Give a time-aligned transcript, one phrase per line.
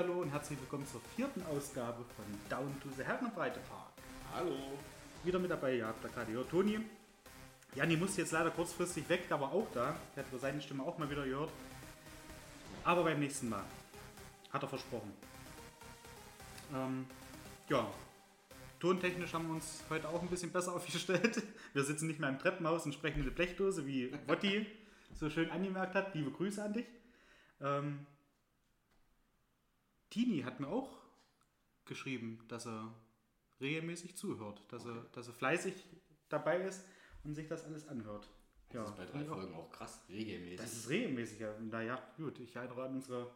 [0.00, 3.92] Hallihallo und herzlich willkommen zur vierten Ausgabe von Down to the Herrenbreite Park.
[4.32, 4.56] Hallo.
[5.24, 6.80] Wieder mit dabei, ihr habt da gerade gehört, Toni.
[7.74, 9.94] Janni musste jetzt leider kurzfristig weg, da war auch da.
[10.16, 11.50] Der hat seine Stimme auch mal wieder gehört.
[12.82, 13.62] Aber beim nächsten Mal.
[14.50, 15.12] Hat er versprochen.
[16.74, 17.04] Ähm,
[17.68, 17.86] ja,
[18.78, 21.42] tontechnisch haben wir uns heute auch ein bisschen besser aufgestellt.
[21.74, 24.66] Wir sitzen nicht mehr im Treppenhaus und sprechen in eine Blechdose, wie Wotti
[25.14, 26.14] so schön angemerkt hat.
[26.14, 26.86] Liebe Grüße an dich.
[27.60, 28.06] Ähm,
[30.10, 30.98] Tini hat mir auch
[31.84, 32.92] geschrieben, dass er
[33.60, 35.74] regelmäßig zuhört, dass, er, dass er fleißig
[36.28, 36.84] dabei ist
[37.24, 38.28] und sich das alles anhört.
[38.70, 40.60] Das ist bei drei auch- Folgen auch krass, regelmäßig.
[40.60, 41.40] Das ist regelmäßig.
[41.40, 41.58] Ja.
[41.58, 43.30] Naja, gut, ich erinnere an unsere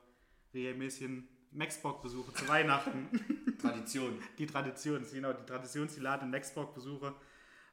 [0.52, 3.56] regelmäßigen Maxbox-Besuche zu Weihnachten.
[3.58, 4.20] Tradition.
[4.38, 7.14] die Tradition, genau, die traditionsgeladenen Maxbox-Besuche,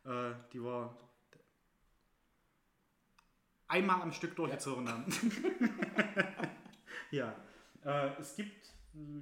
[0.06, 0.96] äh, die wir
[3.68, 5.06] einmal am Stück durchgezogen haben.
[7.12, 7.36] ja,
[7.84, 8.70] äh, es gibt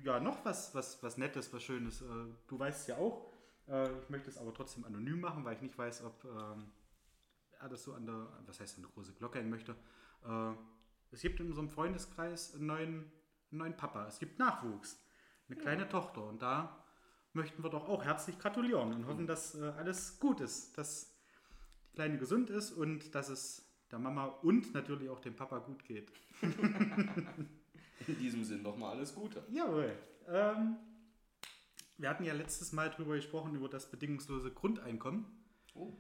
[0.04, 2.02] ja noch was, was, was Nettes, was Schönes.
[2.02, 2.06] Äh,
[2.48, 3.32] du weißt es ja auch.
[3.68, 6.72] Äh, ich möchte es aber trotzdem anonym machen, weil ich nicht weiß, ob ähm,
[7.60, 9.76] er das so an der, was heißt an der große Glocke hängen möchte.
[10.26, 10.54] Äh,
[11.12, 13.12] es gibt in unserem Freundeskreis einen neuen,
[13.52, 14.08] einen neuen Papa.
[14.08, 15.04] Es gibt Nachwuchs.
[15.48, 16.24] Eine kleine Tochter.
[16.26, 16.84] Und da
[17.34, 21.16] möchten wir doch auch herzlich gratulieren und hoffen, dass äh, alles gut ist, dass
[21.88, 25.84] die Kleine gesund ist und dass es der Mama und natürlich auch dem Papa gut
[25.86, 26.12] geht.
[28.10, 29.44] In diesem Sinn nochmal alles Gute.
[29.52, 29.96] Jawohl.
[30.28, 30.78] Ähm,
[31.98, 35.26] wir hatten ja letztes Mal drüber gesprochen, über das bedingungslose Grundeinkommen.
[35.76, 35.94] Oh.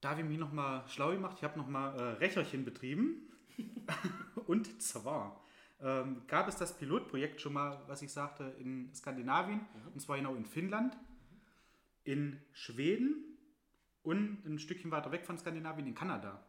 [0.00, 1.36] Da habe ich mich nochmal schlau gemacht.
[1.38, 3.30] Ich habe nochmal äh, Recherchen betrieben.
[4.46, 5.40] und zwar
[5.80, 9.60] ähm, gab es das Pilotprojekt schon mal, was ich sagte, in Skandinavien.
[9.94, 10.96] Und zwar genau in Finnland,
[12.02, 13.38] in Schweden
[14.02, 16.44] und ein Stückchen weiter weg von Skandinavien in Kanada.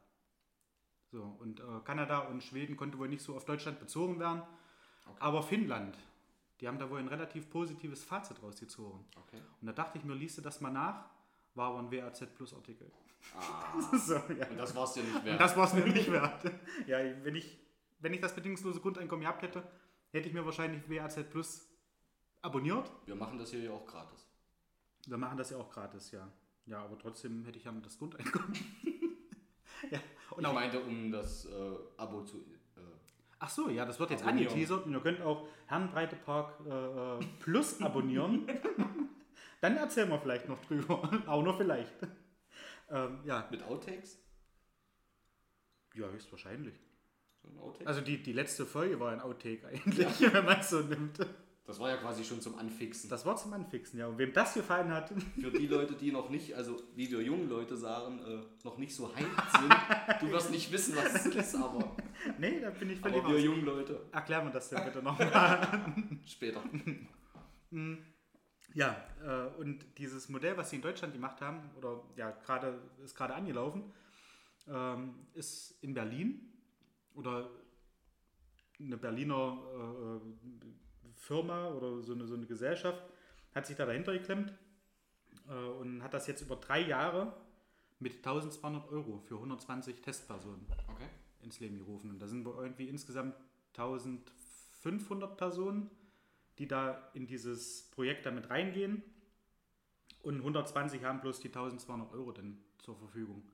[1.12, 4.42] So, und äh, Kanada und Schweden konnte wohl nicht so auf Deutschland bezogen werden.
[5.20, 5.98] Aber Finnland,
[6.60, 9.00] die haben da wohl ein relativ positives Fazit rausgezogen.
[9.16, 9.42] Okay.
[9.62, 11.06] Und da dachte ich mir, liest du das mal nach,
[11.56, 12.92] war aber ein WAZ Plus Artikel.
[13.36, 13.80] Ah.
[13.98, 14.48] so, ja.
[14.50, 15.40] Und das war's dir nicht Und wert.
[15.40, 16.52] das war es mir nicht wert.
[16.88, 17.58] Ja, wenn ich,
[18.00, 19.64] wenn ich das bedingungslose Grundeinkommen gehabt hätte,
[20.12, 21.68] hätte ich mir wahrscheinlich WAZ Plus
[22.42, 22.90] abonniert.
[23.06, 24.28] Wir machen das hier ja auch gratis.
[25.08, 26.28] Wir machen das ja auch gratis, ja.
[26.66, 28.54] Ja, aber trotzdem hätte ich ja das Grundeinkommen.
[29.92, 30.00] ja,
[30.32, 32.46] und Ich auch, meinte, um das äh, Abo zu.
[33.40, 34.48] Ach so, ja, das wird jetzt Abonnieren.
[34.48, 38.48] angeteasert und ihr könnt auch Herrenbreite Park äh, äh, Plus abonnieren.
[39.62, 41.10] Dann erzählen wir vielleicht noch drüber.
[41.28, 41.94] auch nur vielleicht.
[42.90, 43.48] Ähm, ja.
[43.52, 44.20] mit Outtakes?
[45.94, 46.76] ja, höchstwahrscheinlich.
[47.42, 47.88] So ein Outtake?
[47.88, 51.20] Also die, die letzte Folge war ein Outtake eigentlich, wenn man es so nimmt.
[51.68, 53.10] Das war ja quasi schon zum Anfixen.
[53.10, 54.08] Das war zum Anfixen, ja.
[54.08, 55.10] Und wem das gefallen hat,
[55.42, 58.96] Für die Leute, die noch nicht, also wie wir jungen Leute sagen, äh, noch nicht
[58.96, 59.76] so hyped sind.
[60.22, 61.96] Du wirst nicht wissen, was es ist, aber,
[62.40, 65.84] nee, da bin ich völlig aber wir jungen Leute Erklär mir das denn bitte nochmal.
[66.26, 66.64] später.
[68.74, 73.14] ja, äh, und dieses Modell, was sie in Deutschland gemacht haben, oder ja, gerade ist
[73.14, 73.92] gerade angelaufen,
[74.70, 76.54] ähm, ist in Berlin
[77.14, 77.50] oder
[78.80, 80.87] eine Berliner äh,
[81.18, 83.04] Firma oder so eine, so eine Gesellschaft
[83.54, 84.54] hat sich da dahinter geklemmt
[85.48, 87.34] äh, und hat das jetzt über drei Jahre
[88.00, 91.08] mit 1200 Euro für 120 Testpersonen Okay.
[91.42, 92.12] ins Leben gerufen.
[92.12, 93.36] Und da sind wohl irgendwie insgesamt
[93.76, 95.90] 1500 Personen,
[96.60, 99.04] die da in dieses Projekt damit reingehen.
[100.22, 103.50] Und 120 haben bloß die 1200 Euro dann zur Verfügung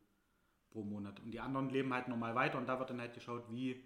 [0.69, 1.19] pro Monat.
[1.21, 3.83] Und die anderen leben halt normal weiter und da wird dann halt geschaut, wie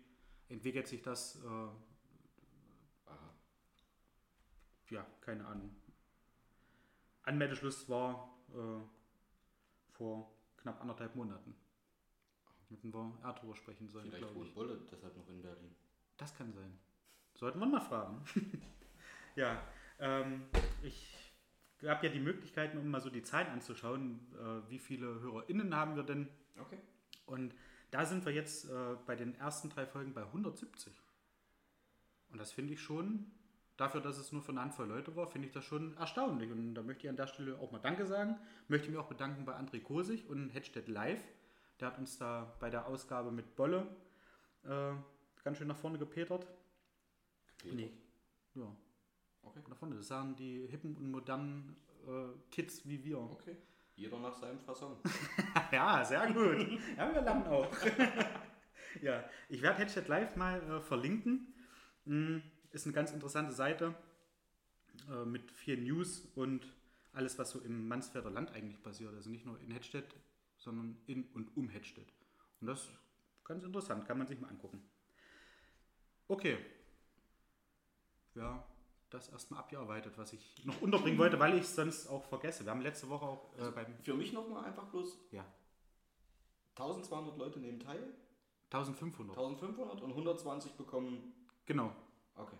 [0.49, 1.44] entwickelt sich das.
[1.44, 3.33] Äh, Aha.
[4.89, 5.75] Ja, keine Ahnung.
[7.23, 11.56] Anmeldeschluss war äh, vor knapp anderthalb Monaten.
[12.69, 15.75] Hätten wir eher drüber sprechen sollen, Vielleicht wohnt Bolle deshalb noch in Berlin.
[16.17, 16.77] Das kann sein.
[17.33, 18.23] Sollten wir mal fragen.
[19.35, 19.62] ja,
[20.00, 20.47] ähm,
[20.81, 21.33] ich
[21.85, 25.95] habe ja die Möglichkeiten, um mal so die Zahlen anzuschauen, äh, wie viele HörerInnen haben
[25.95, 26.27] wir denn.
[26.59, 26.79] Okay.
[27.25, 27.53] Und
[27.91, 30.94] da sind wir jetzt äh, bei den ersten drei Folgen bei 170.
[32.29, 33.31] Und das finde ich schon,
[33.77, 36.51] dafür, dass es nur für eine Handvoll Leute war, finde ich das schon erstaunlich.
[36.51, 38.38] Und da möchte ich an der Stelle auch mal Danke sagen.
[38.68, 41.21] Möchte mich auch bedanken bei André Kosig und Hedstedt Live.
[41.79, 43.88] Der hat uns da bei der Ausgabe mit Bolle
[44.63, 44.94] äh,
[45.44, 46.47] ganz schön nach vorne gepetert.
[47.57, 47.75] Peter.
[47.75, 47.91] Nee.
[48.56, 48.75] Ja,
[49.44, 49.62] Okay.
[49.69, 49.95] nach vorne.
[49.95, 53.19] Das sagen die hippen und modernen äh, Kids wie wir.
[53.19, 53.56] Okay.
[53.95, 54.97] Jeder nach seinem Fasson.
[55.71, 56.79] Ja, sehr gut.
[56.97, 57.68] Ja, wir lernen auch.
[59.01, 61.53] ja, ich werde Headset Live mal äh, verlinken.
[62.06, 62.38] Mm,
[62.71, 63.95] Ist eine ganz interessante Seite
[65.09, 66.73] äh, mit viel News und
[67.13, 69.13] alles, was so im Mansfelder Land eigentlich passiert.
[69.13, 70.15] Also nicht nur in Hedstedt,
[70.57, 72.11] sondern in und um Hedstedt.
[72.61, 72.91] Und das ist
[73.43, 74.81] ganz interessant, kann man sich mal angucken.
[76.27, 76.57] Okay.
[78.35, 78.63] Ja,
[79.09, 82.65] das erstmal abgearbeitet, was ich noch unterbringen wollte, weil ich es sonst auch vergesse.
[82.65, 85.45] Wir haben letzte Woche auch äh, beim Für mich nochmal einfach bloß ja,
[86.75, 88.13] 1200 Leute nehmen teil,
[88.71, 89.37] 1500.
[89.37, 91.33] 1500 und 120 bekommen.
[91.65, 91.95] Genau.
[92.38, 92.56] Okay.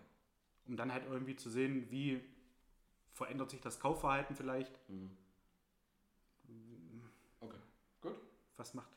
[0.66, 2.20] Um dann halt irgendwie zu sehen, wie
[3.12, 4.72] verändert sich das Kaufverhalten vielleicht.
[4.88, 5.10] Mhm.
[7.40, 7.58] Okay.
[8.00, 8.14] Gut.
[8.56, 8.88] Was, macht,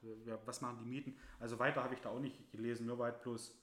[0.45, 1.15] was machen die Mieten?
[1.39, 3.55] Also weiter habe ich da auch nicht gelesen, nur weit bloß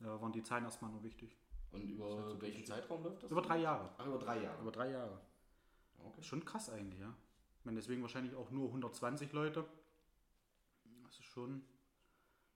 [0.00, 1.36] äh, waren die Zahlen erstmal nur wichtig.
[1.72, 3.30] Und über hat so welchen viel- Zeitraum läuft das?
[3.30, 3.90] Über drei Jahre.
[3.98, 4.62] Ach, über drei Jahre.
[4.62, 5.20] Über drei Jahre.
[5.98, 6.22] Okay.
[6.22, 7.12] Schon krass eigentlich, ja.
[7.58, 9.64] Ich meine, deswegen wahrscheinlich auch nur 120 Leute.
[11.04, 11.62] Das ist schon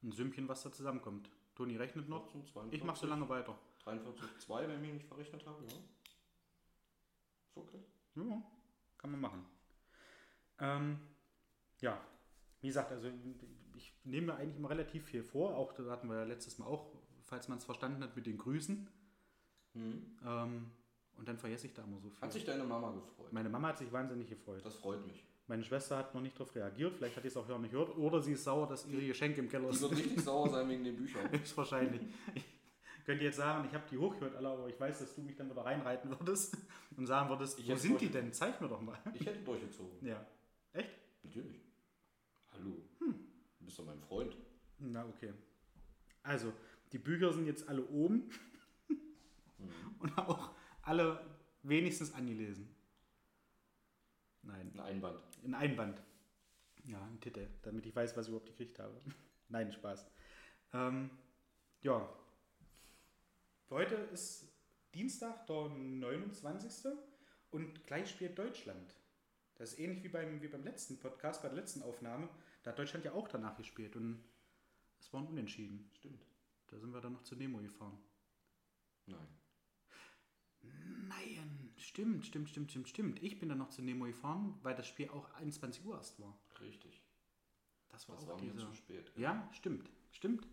[0.02, 1.30] ein Sümmchen, was da zusammenkommt.
[1.54, 2.24] Toni rechnet noch.
[2.30, 3.58] 14, Ich 42, mache so lange weiter.
[3.84, 5.72] 43,2, wenn ich mich nicht verrechnet habe, ja.
[7.46, 7.80] Ist okay.
[8.16, 8.42] Ja,
[8.98, 9.46] kann man machen.
[10.58, 10.98] Ähm,
[11.80, 12.00] ja,
[12.60, 13.08] wie gesagt, also
[13.76, 15.56] ich nehme mir eigentlich immer relativ viel vor.
[15.56, 16.92] Auch da hatten wir ja letztes Mal auch,
[17.22, 18.88] falls man es verstanden hat, mit den Grüßen.
[19.74, 20.18] Mhm.
[20.24, 20.70] Ähm,
[21.16, 22.20] und dann vergesse ich da immer so viel.
[22.20, 23.32] Hat sich deine Mama gefreut?
[23.32, 24.64] Meine Mama hat sich wahnsinnig gefreut.
[24.64, 25.24] Das freut mich.
[25.46, 26.94] Meine Schwester hat noch nicht darauf reagiert.
[26.96, 27.96] Vielleicht hat die es auch nicht gehört.
[27.96, 29.98] Oder sie ist sauer, dass ihre Geschenke im Keller Die wird sind.
[30.06, 31.30] richtig sauer sein wegen den Büchern.
[31.30, 32.02] Höchstwahrscheinlich.
[32.34, 32.44] Ich
[33.04, 35.50] könnte jetzt sagen, ich habe die hochgehört, alle, aber ich weiß, dass du mich dann
[35.50, 36.56] wieder reinreiten würdest
[36.96, 38.32] und sagen würdest, Ich wo sind die denn?
[38.32, 38.98] Zeig mir doch mal.
[39.14, 40.06] Ich hätte durchgezogen.
[40.06, 40.26] Ja.
[40.72, 40.90] Echt?
[41.22, 41.60] Natürlich.
[42.52, 42.82] Hallo.
[42.98, 43.14] Hm.
[43.58, 44.36] Du bist doch mein Freund.
[44.78, 45.32] Na, okay.
[46.22, 46.52] Also,
[46.92, 48.30] die Bücher sind jetzt alle oben
[48.88, 49.68] Mhm.
[50.00, 51.20] und auch alle
[51.62, 52.74] wenigstens angelesen.
[54.42, 55.20] Nein, Ein Einband.
[55.44, 56.02] ein Einband.
[56.84, 58.98] Ja, ein Titel, damit ich weiß, was ich überhaupt gekriegt habe.
[59.48, 60.06] Nein, Spaß.
[60.72, 61.10] Ähm,
[61.82, 62.08] ja.
[63.70, 64.48] Heute ist
[64.94, 66.92] Dienstag, der 29.
[67.50, 68.96] und gleich spielt Deutschland.
[69.54, 72.28] Das ist ähnlich wie beim, wie beim letzten Podcast, bei der letzten Aufnahme.
[72.64, 74.24] Da hat Deutschland ja auch danach gespielt und
[74.98, 75.88] es war ein Unentschieden.
[75.94, 76.26] Stimmt.
[76.66, 77.96] Da sind wir dann noch zu Nemo gefahren.
[79.06, 79.28] Nein.
[80.62, 83.22] Nein, stimmt, stimmt, stimmt, stimmt, stimmt.
[83.22, 86.36] Ich bin dann noch zu Nemo gefahren, weil das Spiel auch 21 Uhr erst war.
[86.60, 87.04] Richtig.
[87.88, 88.66] Das war Das auch war mir diese.
[88.66, 89.12] zu spät.
[89.16, 90.48] Ja, stimmt, stimmt.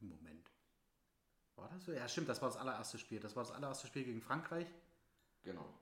[0.00, 0.50] Moment.
[1.56, 1.92] War das so?
[1.92, 3.20] Ja, stimmt, das war das allererste Spiel.
[3.20, 4.66] Das war das allererste Spiel gegen Frankreich.
[5.42, 5.72] Genau.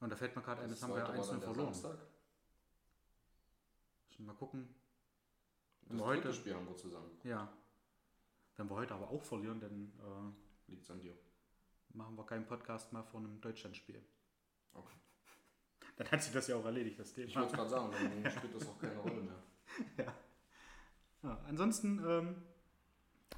[0.00, 1.48] Und da fällt mir gerade ein, Das haben wir ja zweite war 1 dann der
[1.54, 1.74] verloren.
[1.74, 1.98] Samstag.
[4.08, 4.74] Müssen wir Mal gucken.
[5.88, 7.10] Das heute- dritte Spiel haben wir zusammen.
[7.24, 7.52] Ja.
[8.56, 11.16] Wenn wir heute aber auch verlieren, dann äh, Liegt's an dir.
[11.90, 14.02] machen wir keinen Podcast mehr vor einem Deutschlandspiel.
[14.72, 14.94] Okay.
[15.96, 17.28] Dann hat sich das ja auch erledigt, das Thema.
[17.28, 20.14] Ich wollte gerade sagen, dann spielt das auch keine Rolle mehr.
[21.22, 22.42] Ja, ansonsten, ähm,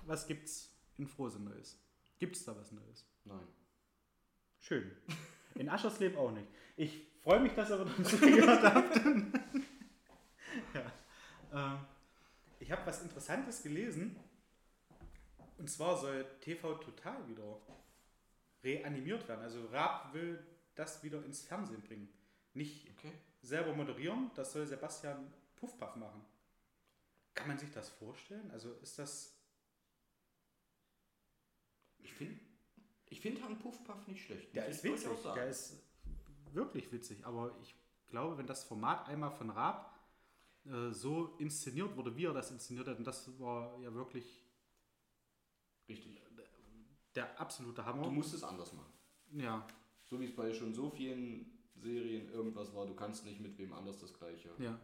[0.04, 1.78] was gibt's in Frohsinn Neues?
[2.18, 3.04] Gibt's da was Neues?
[3.24, 3.46] Nein.
[4.58, 4.90] Schön.
[5.54, 6.46] In Aschersleben auch nicht.
[6.76, 8.96] Ich freue mich, dass ihr wieder zugehört habt.
[10.74, 10.92] ja.
[11.52, 11.78] ähm,
[12.58, 14.16] ich habe was Interessantes gelesen.
[15.58, 17.60] Und zwar soll TV Total wieder
[18.62, 19.42] reanimiert werden.
[19.42, 20.44] Also Raab will
[20.74, 22.08] das wieder ins Fernsehen bringen.
[22.54, 23.12] Nicht Okay.
[23.42, 26.24] selber moderieren, das soll Sebastian Puffpaff machen.
[27.34, 28.50] Kann man sich das vorstellen?
[28.50, 29.35] Also ist das.
[32.06, 32.38] Ich finde
[33.08, 34.54] ich find Herrn Puffpaff nicht schlecht.
[34.54, 35.08] Der ist witzig.
[35.34, 35.82] Der ist
[36.52, 37.24] wirklich witzig.
[37.26, 37.74] Aber ich
[38.06, 39.92] glaube, wenn das Format einmal von Raab
[40.64, 44.44] äh, so inszeniert wurde, wie er das inszeniert hat, und das war ja wirklich
[45.88, 46.20] Richtig.
[47.14, 48.08] der absolute Du Hammer.
[48.10, 48.92] musst es anders machen.
[49.32, 49.66] Ja,
[50.04, 53.72] So wie es bei schon so vielen Serien irgendwas war, du kannst nicht mit wem
[53.72, 54.78] anders das gleiche ja.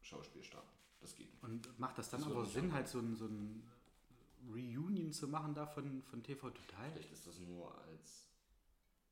[0.00, 0.68] Schauspiel starten.
[1.00, 1.42] Das geht nicht.
[1.42, 3.64] Und macht das dann Das aber Sinn, halt so ein, so ein
[4.48, 6.90] Reunion zu machen da von, von TV Total?
[6.92, 8.28] Vielleicht ist das nur als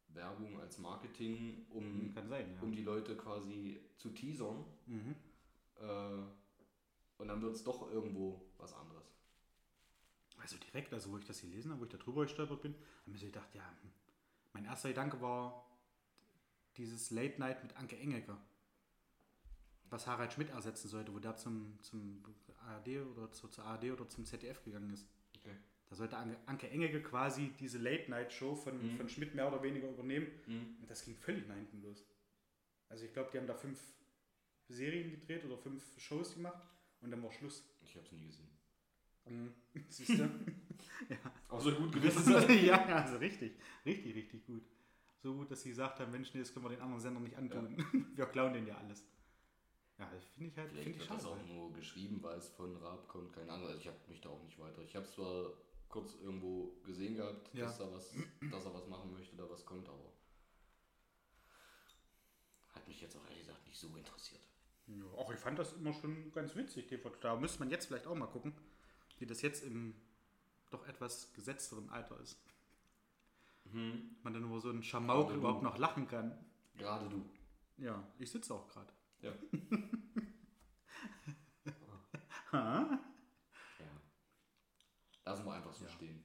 [0.09, 2.63] Werbung, als Marketing, um, sein, ja.
[2.63, 4.65] um die Leute quasi zu teasern.
[4.87, 5.15] Mhm.
[5.81, 6.23] Äh,
[7.19, 9.13] und dann wird es doch irgendwo was anderes.
[10.39, 12.85] Also direkt, also wo ich das gelesen habe, wo ich da drüber gestolpert bin, habe
[13.07, 13.91] ich mir so gedacht, ja, hm.
[14.53, 15.67] mein erster Gedanke war
[16.77, 18.37] dieses Late Night mit Anke Engelke,
[19.91, 22.23] was Harald Schmidt ersetzen sollte, wo der zum, zum
[22.67, 25.09] ARD oder zu, zur ARD oder zum ZDF gegangen ist.
[25.37, 25.55] Okay.
[25.89, 28.97] Da sollte Anke, Anke Engelke quasi diese Late Night Show von, Mhm.
[28.97, 30.77] von Schmidt mehr oder weniger übernehmen Mhm.
[30.81, 32.05] und das ging völlig nach hinten los.
[32.89, 33.81] Also ich glaube, die haben da fünf
[34.69, 36.63] Serien gedreht oder fünf Shows gemacht
[37.01, 37.65] und dann war Schluss.
[37.83, 38.49] Ich habe es nie gesehen.
[39.27, 39.55] Mhm.
[39.89, 40.29] Siehst du?
[41.49, 42.49] Auch so gut gewesen sein.
[42.65, 43.53] ja, also richtig,
[43.87, 44.63] richtig, richtig gut.
[45.23, 47.37] So gut, dass sie gesagt haben, Mensch, nee, das können wir den anderen Sendern nicht
[47.37, 47.77] antun.
[48.15, 49.05] Wir klauen denen ja alles.
[49.99, 52.49] Ja, das finde ich halt, Vielleicht finde ich wird das auch nur geschrieben, weil es
[52.51, 53.67] von Raab kommt, keine Ahnung.
[53.67, 54.81] Also ich habe mich da auch nicht weiter.
[54.83, 55.51] Ich habe zwar
[55.89, 57.67] kurz irgendwo gesehen gehabt, Ja.
[57.67, 58.15] dass, er was,
[58.51, 60.13] dass er was machen möchte, da was kommt, aber
[62.75, 64.41] hat mich jetzt auch ehrlich gesagt nicht so interessiert.
[64.87, 67.11] Ja, auch ich fand das immer schon ganz witzig, TV.
[67.21, 68.55] Da müsste man jetzt vielleicht auch mal gucken,
[69.19, 69.95] wie das jetzt im
[70.71, 72.39] doch etwas gesetzteren Alter ist.
[73.65, 74.17] Mhm.
[74.23, 76.39] Man dann über so einen Schamauk überhaupt noch lachen kann.
[76.77, 77.25] Gerade du.
[77.79, 78.93] Ja, ich sitze auch gerade.
[79.21, 79.33] Ja.
[82.53, 82.89] Ha?
[83.79, 83.87] ja.
[85.25, 85.91] Lassen wir einfach so Ja.
[85.91, 86.23] stehen.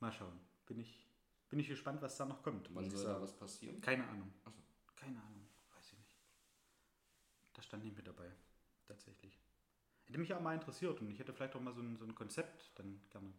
[0.00, 0.38] Mal schauen.
[0.66, 1.06] Bin ich,
[1.48, 2.74] bin ich gespannt, was da noch kommt.
[2.74, 3.80] Wann soll da was passieren?
[3.80, 4.32] Keine Ahnung.
[4.44, 4.62] Ach so.
[4.96, 5.46] Keine Ahnung.
[5.74, 6.16] Weiß ich nicht.
[7.52, 8.30] Da stand nicht mit dabei.
[8.86, 9.40] Tatsächlich.
[10.04, 12.14] Hätte mich auch mal interessiert und ich hätte vielleicht auch mal so ein, so ein
[12.14, 13.32] Konzept dann gerne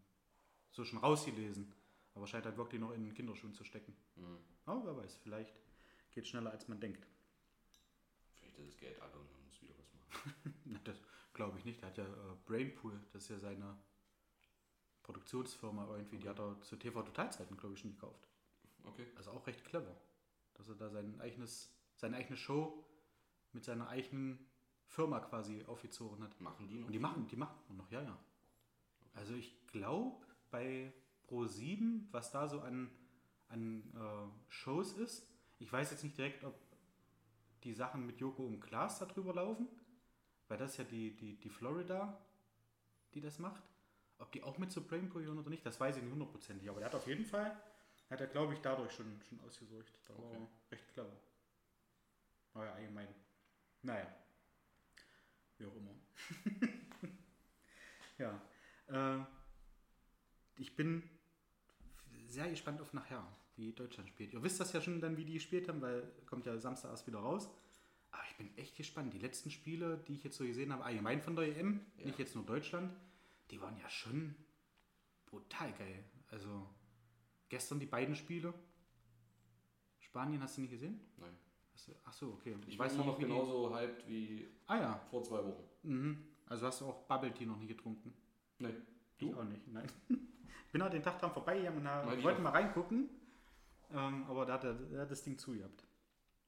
[0.72, 1.74] so schon rausgelesen.
[2.14, 3.96] Aber scheint halt wirklich noch in den Kinderschuhen zu stecken.
[4.16, 4.40] Mhm.
[4.66, 5.54] Aber wer weiß, vielleicht
[6.12, 7.06] geht es schneller als man denkt.
[8.66, 10.34] Das Geld alle und man muss wieder was machen.
[10.84, 10.98] Das
[11.34, 11.82] glaube ich nicht.
[11.82, 13.78] Der hat ja äh, Brainpool, das ist ja seine
[15.04, 16.18] Produktionsfirma irgendwie.
[16.18, 18.28] Die hat er zu TV Totalzeiten, glaube ich, schon gekauft.
[18.84, 19.08] Okay.
[19.16, 19.96] Also auch recht clever,
[20.56, 22.86] dass er da sein eigenes, seine eigene Show
[23.54, 24.46] mit seiner eigenen
[24.86, 26.40] Firma quasi aufgezogen hat.
[26.42, 26.88] Machen die noch?
[26.88, 28.18] Und die machen, die machen noch, ja, ja.
[29.14, 30.94] Also ich glaube bei
[31.28, 32.90] Pro7, was da so an,
[33.50, 35.28] an äh, Shows ist,
[35.60, 36.56] ich weiß jetzt nicht direkt, ob
[37.64, 39.68] die Sachen mit Joko und Klaas darüber laufen,
[40.48, 42.20] weil das ja die, die, die Florida,
[43.14, 43.64] die das macht.
[44.20, 46.70] Ob die auch mit Brainpool gehören oder nicht, das weiß ich nicht hundertprozentig.
[46.70, 47.56] Aber der hat auf jeden Fall,
[48.10, 49.94] hat er glaube ich dadurch schon, schon ausgesucht.
[50.08, 50.38] Da war Okay.
[50.38, 51.18] er recht clever.
[52.54, 53.08] Aber ja, allgemein.
[53.84, 54.08] Naja.
[55.58, 55.96] Wie auch immer.
[58.18, 58.42] ja.
[58.88, 59.24] Äh,
[60.56, 61.04] ich bin
[62.28, 63.26] sehr gespannt auf nachher,
[63.58, 64.34] wie Deutschland spielt.
[64.34, 67.08] Ihr wisst das ja schon dann, wie die gespielt haben, weil kommt ja Samstag erst
[67.08, 67.50] wieder raus.
[68.12, 69.14] Aber ich bin echt gespannt.
[69.14, 72.06] Die letzten Spiele, die ich jetzt so gesehen habe, allgemein von der EM, Ja.
[72.06, 72.94] nicht jetzt nur Deutschland,
[73.52, 74.36] die waren ja schon
[75.26, 76.04] brutal geil.
[76.30, 76.68] Also
[77.50, 78.54] gestern die beiden Spiele.
[80.00, 81.00] Spanien hast du nicht gesehen?
[81.18, 81.36] Nein.
[81.86, 82.56] Du, ach so, okay.
[82.68, 85.00] Ich weiß immer noch die- genauso hyped wie Ah ja.
[85.10, 85.64] vor zwei Wochen.
[85.84, 86.18] Mhm.
[86.48, 88.14] Also hast du auch Bubble Tea noch nie getrunken?
[88.60, 88.74] Nee.
[89.20, 89.88] Ich auch nicht, nein.
[90.68, 93.10] Ich bin auch den Tag dran vorbeigegangen und wollte mal reingucken.
[93.94, 95.86] Ähm, aber da hat, er, da hat das Ding zu gehabt.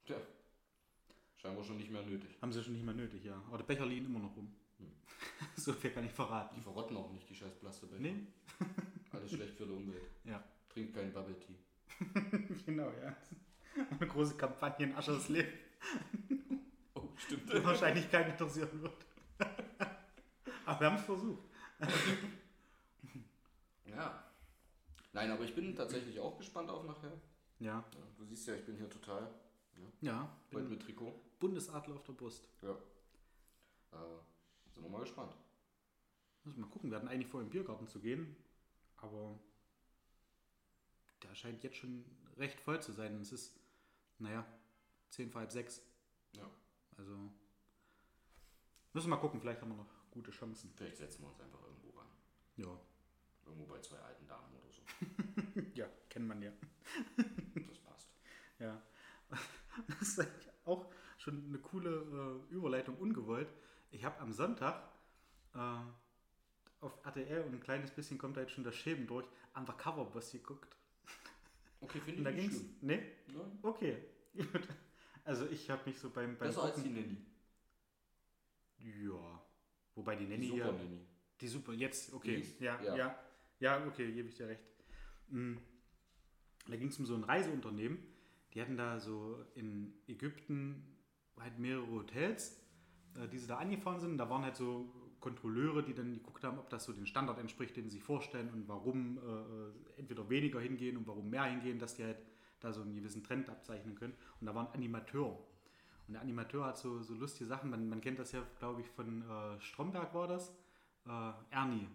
[0.06, 0.18] Tja.
[1.38, 2.30] Scheinbar schon nicht mehr nötig.
[2.42, 3.42] Haben sie schon nicht mehr nötig, ja.
[3.48, 4.54] Aber der Becher liegen immer noch rum.
[4.78, 4.92] Hm.
[5.56, 6.62] so viel kann ich Die verraten.
[6.62, 8.02] verrotten auch nicht, die scheiß Plastikbecher.
[8.02, 8.28] Nee?
[9.12, 10.04] Alles schlecht für die Umwelt.
[10.26, 10.44] Ja.
[10.68, 11.56] Trinkt kein Bubble Tea.
[12.66, 13.16] genau, ja.
[13.90, 15.52] Eine große Kampagne in Aschersleben,
[16.96, 17.52] Oh, stimmt.
[17.54, 19.06] die wahrscheinlich keinen interessieren wird.
[20.66, 21.44] aber wir haben es versucht.
[23.86, 24.24] Ja.
[25.14, 27.12] Nein, aber ich bin tatsächlich auch gespannt auf nachher.
[27.60, 27.80] Ja.
[27.94, 29.30] Ja, du siehst ja, ich bin hier total
[30.02, 30.30] Ja.
[30.52, 31.14] heute Bin mit Trikot.
[31.40, 32.48] Bundesadler auf der Brust.
[32.62, 32.72] Ja.
[33.92, 34.20] Äh,
[34.74, 35.36] sind wir mal gespannt.
[36.44, 36.90] Müssen wir mal gucken.
[36.90, 38.36] Wir hatten eigentlich vor, im Biergarten zu gehen.
[38.98, 39.40] Aber
[41.24, 42.06] der scheint jetzt schon
[42.38, 43.20] recht voll zu sein.
[43.22, 43.60] Es ist,
[44.20, 44.46] naja,
[45.10, 45.82] 10 vor halb 6.
[46.34, 46.50] Ja.
[46.98, 47.14] Also
[48.94, 49.40] müssen wir mal gucken.
[49.40, 50.72] Vielleicht haben wir noch gute Chancen.
[50.76, 52.08] Vielleicht setzen wir uns einfach irgendwo ran.
[52.58, 52.80] Ja.
[53.46, 54.82] Irgendwo bei zwei alten Damen oder so.
[55.76, 56.52] Ja, kennt man ja.
[58.60, 58.82] Ja.
[59.88, 63.48] Das ist eigentlich auch schon eine coole äh, Überleitung ungewollt.
[63.92, 64.82] Ich habe am Sonntag
[65.54, 65.60] äh,
[66.82, 69.26] auf RTL und ein kleines bisschen kommt da jetzt schon das Schäben durch,
[69.56, 70.76] Undercover Boss geguckt.
[71.82, 72.62] Okay, finde da ich nicht ging's.
[72.62, 72.76] schlimm.
[72.82, 73.12] Nee?
[73.28, 73.60] Nein.
[73.62, 73.98] Okay.
[75.24, 77.18] Also ich habe mich so beim, beim Besser als die Nanny.
[78.80, 79.42] Ja.
[79.96, 80.72] Wobei die Die Nanny Super ja.
[80.72, 81.06] Nanny.
[81.42, 82.42] Die super, jetzt, okay.
[82.42, 82.96] Die- Ja, ja.
[82.98, 83.20] ja.
[83.60, 84.64] Ja, okay, gebe ich dir recht.
[85.28, 85.58] Mm.
[86.68, 88.00] Da ging es um so ein Reiseunternehmen.
[88.54, 90.84] Die hatten da so in Ägypten
[91.40, 92.60] halt mehrere Hotels,
[93.16, 94.18] äh, die sie da angefahren sind.
[94.18, 97.76] Da waren halt so Kontrolleure, die dann geguckt haben, ob das so den Standard entspricht,
[97.76, 101.80] den sie sich vorstellen und warum äh, äh, entweder weniger hingehen und warum mehr hingehen,
[101.80, 102.18] dass die halt
[102.60, 104.14] da so einen gewissen Trend abzeichnen können.
[104.40, 105.38] Und da war ein Animateur.
[106.08, 107.70] Und der Animateur hat so, so lustige Sachen.
[107.70, 110.50] Man, man kennt das ja, glaube ich, von äh, Stromberg war das.
[111.06, 111.88] Äh, Ernie.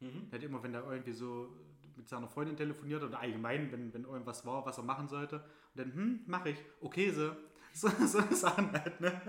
[0.00, 0.28] Mhm.
[0.30, 1.54] Der hat immer, wenn er irgendwie so
[1.96, 5.80] mit seiner Freundin telefoniert oder allgemein, wenn, wenn irgendwas war, was er machen sollte, und
[5.80, 7.32] dann, hm, mach ich, okay, so.
[7.74, 9.22] So, so Sachen halt, ne?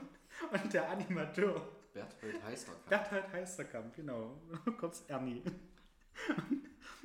[0.50, 2.88] Und der Animateur, Berthold Heisterkamp.
[2.88, 4.36] Berthold Heisterkamp, genau,
[4.80, 5.44] kurz Ernie.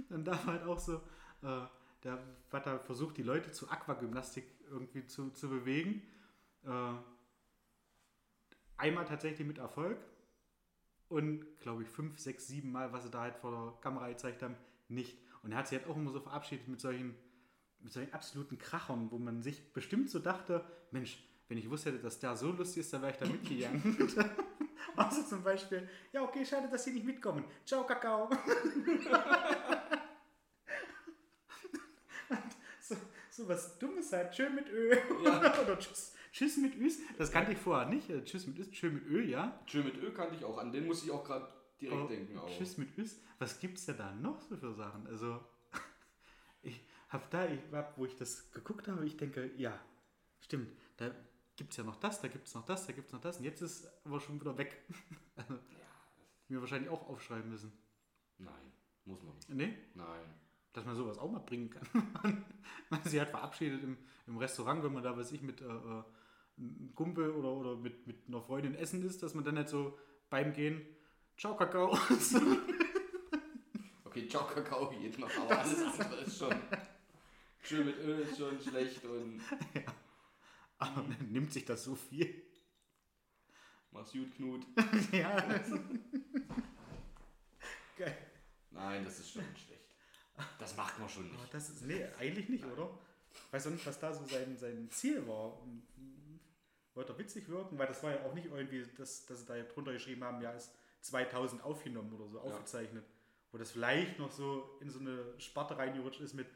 [0.09, 0.95] Und da war halt auch so,
[1.43, 1.61] äh,
[2.03, 2.19] der
[2.51, 6.01] hat da versucht, die Leute zu Aquagymnastik irgendwie zu, zu bewegen.
[6.65, 6.93] Äh,
[8.77, 9.97] einmal tatsächlich mit Erfolg
[11.09, 14.41] und glaube ich fünf, sechs, sieben Mal, was sie da halt vor der Kamera gezeigt
[14.41, 14.55] haben,
[14.89, 15.17] nicht.
[15.43, 17.15] Und er hat sich halt auch immer so verabschiedet mit solchen,
[17.79, 22.19] mit solchen absoluten Krachern, wo man sich bestimmt so dachte, Mensch, wenn ich wusste, dass
[22.19, 23.97] der so lustig ist, dann wäre ich da mitgegangen.
[24.95, 27.43] also zum Beispiel, ja okay, schade, dass Sie nicht mitkommen.
[27.65, 28.29] Ciao, Kakao.
[32.79, 32.95] so,
[33.31, 34.95] so was Dummes halt, tschö mit Ö.
[35.63, 36.99] Oder tschüss, tschüss mit Üs.
[37.17, 38.09] Das kannte ich vorher nicht.
[38.11, 39.59] Äh, Tschüss mit Üs, tschö mit Ö, ja.
[39.65, 40.59] Schön mit Ö kannte ich auch.
[40.59, 41.47] An den muss ich auch gerade
[41.81, 42.37] direkt Oh, denken.
[42.37, 42.49] Auch.
[42.49, 43.21] Tschüss mit Üs.
[43.39, 45.07] Was gibt's denn da noch so für Sachen?
[45.07, 45.39] Also,
[46.61, 49.79] ich, hab da, ich, hab, wo ich das geguckt habe, ich denke, ja,
[50.39, 51.11] stimmt, da
[51.55, 53.37] gibt es ja noch das, da gibt es noch das, da gibt es noch das.
[53.37, 54.83] Und jetzt ist aber schon wieder weg.
[55.35, 55.57] Also,
[56.49, 57.71] mir wahrscheinlich auch aufschreiben müssen.
[58.39, 58.73] Nein,
[59.05, 59.49] muss man nicht.
[59.49, 59.77] Nee?
[59.93, 60.25] Nein.
[60.73, 61.87] Dass man sowas auch mal bringen kann.
[62.89, 66.03] man sie hat verabschiedet im, im Restaurant, wenn man da, weiß ich, mit äh, äh,
[66.57, 69.97] einem Kumpel oder, oder mit, mit einer Freundin essen ist, dass man dann nicht so
[70.29, 70.81] beim Gehen,
[71.39, 71.97] ciao Kakao.
[74.03, 76.55] Okay, ciao Kakao geht noch, aber alles andere ist schon.
[77.61, 79.39] Schön mit Öl ist schon schlecht und
[80.79, 82.43] aber dann nimmt sich das so viel.
[83.91, 84.65] mach's gut, Knut.
[85.11, 85.35] ja.
[87.97, 88.17] Geil.
[88.71, 89.93] Nein, das ist schon schlecht.
[90.57, 91.53] Das macht man schon Aber nicht.
[91.53, 92.97] das ist, nee, eigentlich nicht, oder?
[93.51, 95.61] Weiß auch nicht, was da so sein, sein Ziel war.
[95.61, 96.39] Und, mm,
[96.95, 97.77] Wollte er witzig wirken?
[97.77, 100.51] Weil das war ja auch nicht irgendwie, dass, dass sie da drunter geschrieben haben, ja,
[100.51, 103.05] ist 2000 aufgenommen oder so, aufgezeichnet.
[103.51, 106.47] Wo das vielleicht noch so in so eine Sparte reingerutscht ist mit,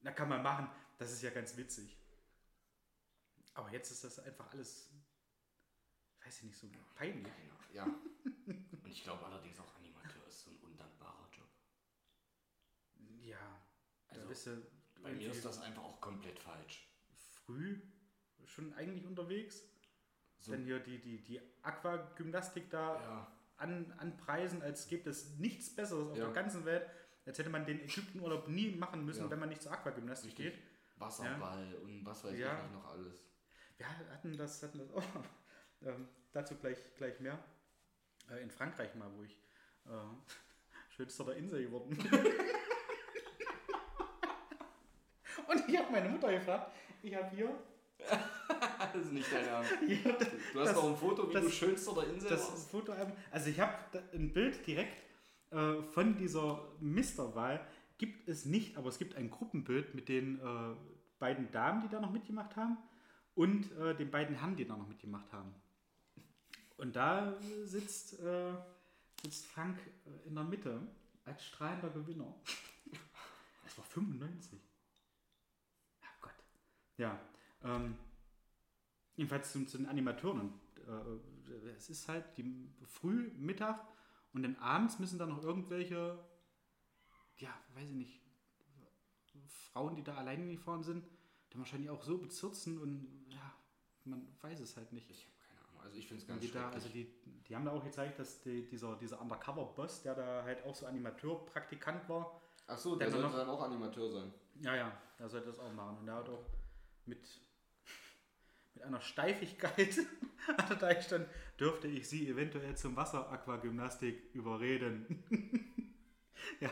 [0.00, 0.68] na kann man machen,
[0.98, 1.96] das ist ja ganz witzig.
[3.54, 4.90] Aber jetzt ist das einfach alles,
[6.24, 7.26] weiß ich nicht, so peinlich.
[7.32, 7.84] Keine- Ja.
[8.46, 11.48] Und ich glaube allerdings auch Animateur ist so ein undankbarer Job.
[13.20, 13.62] Ja,
[14.08, 16.86] Also, du Bei mir ist das einfach auch komplett falsch.
[17.44, 17.80] früh
[18.46, 19.62] schon eigentlich unterwegs.
[20.38, 25.74] So, Dann hier die, die, die Aquagymnastik da ja, an, anpreisen, als gibt es nichts
[25.74, 26.24] Besseres auf Ja.
[26.26, 26.86] der ganzen Welt.
[27.26, 29.30] Als hätte man den Ägyptenurlaub nie machen müssen, Ja.
[29.30, 30.58] wenn man nicht zur Aquagymnastik geht.
[30.96, 32.56] Wasserball und was weiß Ja.
[32.56, 33.24] ich nicht noch alles.
[33.76, 35.02] Wir hatten das, hatten das auch.
[35.82, 37.38] ähm, dazu gleich, gleich mehr.
[38.30, 39.40] Äh, in Frankreich mal, wo ich
[39.86, 39.90] äh,
[40.96, 42.10] schönster der Insel geworden bin.
[45.48, 47.58] Und ich habe meine Mutter gefragt, ich habe hier,
[48.94, 49.70] Das ist nicht dein Ernst.
[49.86, 52.70] hier Du hast Das- noch ein Foto, wie das- du schönster der Insel das warst.
[52.70, 53.16] Fotoalbum.
[53.30, 53.74] Also ich habe
[54.12, 55.02] ein Bild direkt
[55.50, 57.66] äh, von dieser Misterwahl.
[57.98, 60.74] Gibt es nicht, aber es gibt ein Gruppenbild mit den äh,
[61.18, 62.78] beiden Damen, die da noch mitgemacht haben
[63.34, 65.54] und äh, den beiden Herren, die da noch mitgemacht haben.
[66.78, 68.54] Und da sitzt, äh,
[69.22, 70.80] sitzt Frank äh, in der Mitte
[71.24, 72.34] als strahlender Gewinner.
[73.64, 74.58] Das war 95.
[76.02, 76.32] Ach Gott.
[76.96, 77.20] Ja.
[77.62, 77.94] Ähm,
[79.16, 80.40] jedenfalls zu, zu den Animateuren.
[80.40, 83.86] Und, äh, es ist halt die früh, Mittag
[84.32, 86.18] und dann abends müssen dann noch irgendwelche,
[87.38, 88.20] ja, weiß ich nicht,
[89.72, 91.06] Frauen, die da alleine gefahren sind,
[91.50, 93.54] dann wahrscheinlich auch so bezirzen und ja,
[94.04, 95.08] man weiß es halt nicht.
[95.10, 95.82] Ich habe keine Ahnung.
[95.82, 97.12] Also ich finde es ganz die, da, also die,
[97.48, 100.86] die haben da auch gezeigt, dass die, dieser, dieser Undercover-Boss, der da halt auch so
[100.86, 104.32] Animateur-Praktikant war, Ach so, der der sollte dann auch Animateur sein.
[104.60, 105.98] ja, ja, der sollte das auch machen.
[105.98, 106.44] Und der hat auch
[107.06, 107.40] mit,
[108.80, 109.98] mit einer Steifigkeit,
[110.46, 115.22] hat er da gestanden, dürfte ich sie eventuell zum Wasseraquagymnastik überreden.
[116.60, 116.70] ja,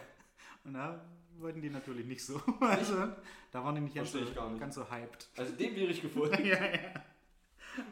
[0.64, 1.04] und da
[1.36, 2.40] wollten die natürlich nicht so.
[2.60, 3.12] Also,
[3.52, 4.34] da waren die nicht ganz so, nicht.
[4.34, 5.28] ganz so hyped.
[5.36, 6.38] Also dem wäre ich gefolgt.
[6.40, 6.94] ja, ja.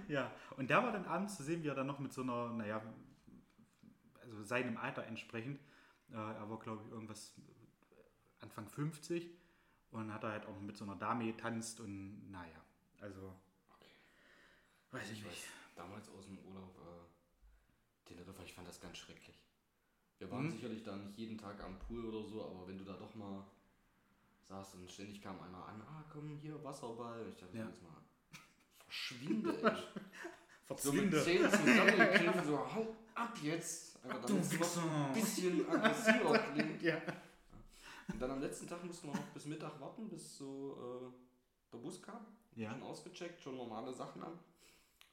[0.09, 2.53] ja, und da war dann abends zu sehen, wie er dann noch mit so einer,
[2.53, 2.83] naja,
[4.23, 5.61] also seinem Alter entsprechend,
[6.11, 7.35] äh, er war glaube ich irgendwas
[8.41, 9.31] Anfang 50
[9.91, 12.61] und hat er halt auch mit so einer Dame getanzt und naja,
[13.01, 13.35] also
[14.97, 15.45] weiß ich Ich weiß, nicht.
[15.75, 19.43] damals aus dem Urlaub äh, Teneriffa, ich fand das ganz schrecklich.
[20.19, 20.53] Wir waren Mhm.
[20.53, 23.45] sicherlich da nicht jeden Tag am Pool oder so, aber wenn du da doch mal
[24.49, 27.67] saßt und ständig kam einer an, ah komm hier Wasserball, ich dachte Ja.
[27.67, 27.97] jetzt mal,
[28.87, 29.63] verschwinde ey.
[30.79, 31.23] so mit Verzwinde.
[31.25, 33.97] Zähnen zusammengekniffen, so hau ab jetzt.
[34.05, 36.83] Einfach du damit es noch ein bisschen aggressiver klingt.
[36.83, 37.01] Ja.
[38.09, 41.79] Und dann am letzten Tag mussten wir noch bis Mittag warten, bis so äh, der
[41.79, 42.25] Bus kam.
[42.55, 42.71] Ja.
[42.71, 44.39] Schon ausgecheckt, schon normale Sachen an.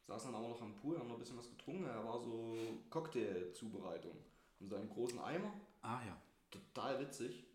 [0.08, 1.86] Saßen dann aber noch am Pool, haben noch ein bisschen was getrunken.
[1.86, 2.58] Er war so
[2.90, 4.18] Cocktail-Zubereitung.
[4.60, 5.54] Haben so einen großen Eimer.
[5.82, 6.18] Ah ja.
[6.52, 7.46] Total witzig.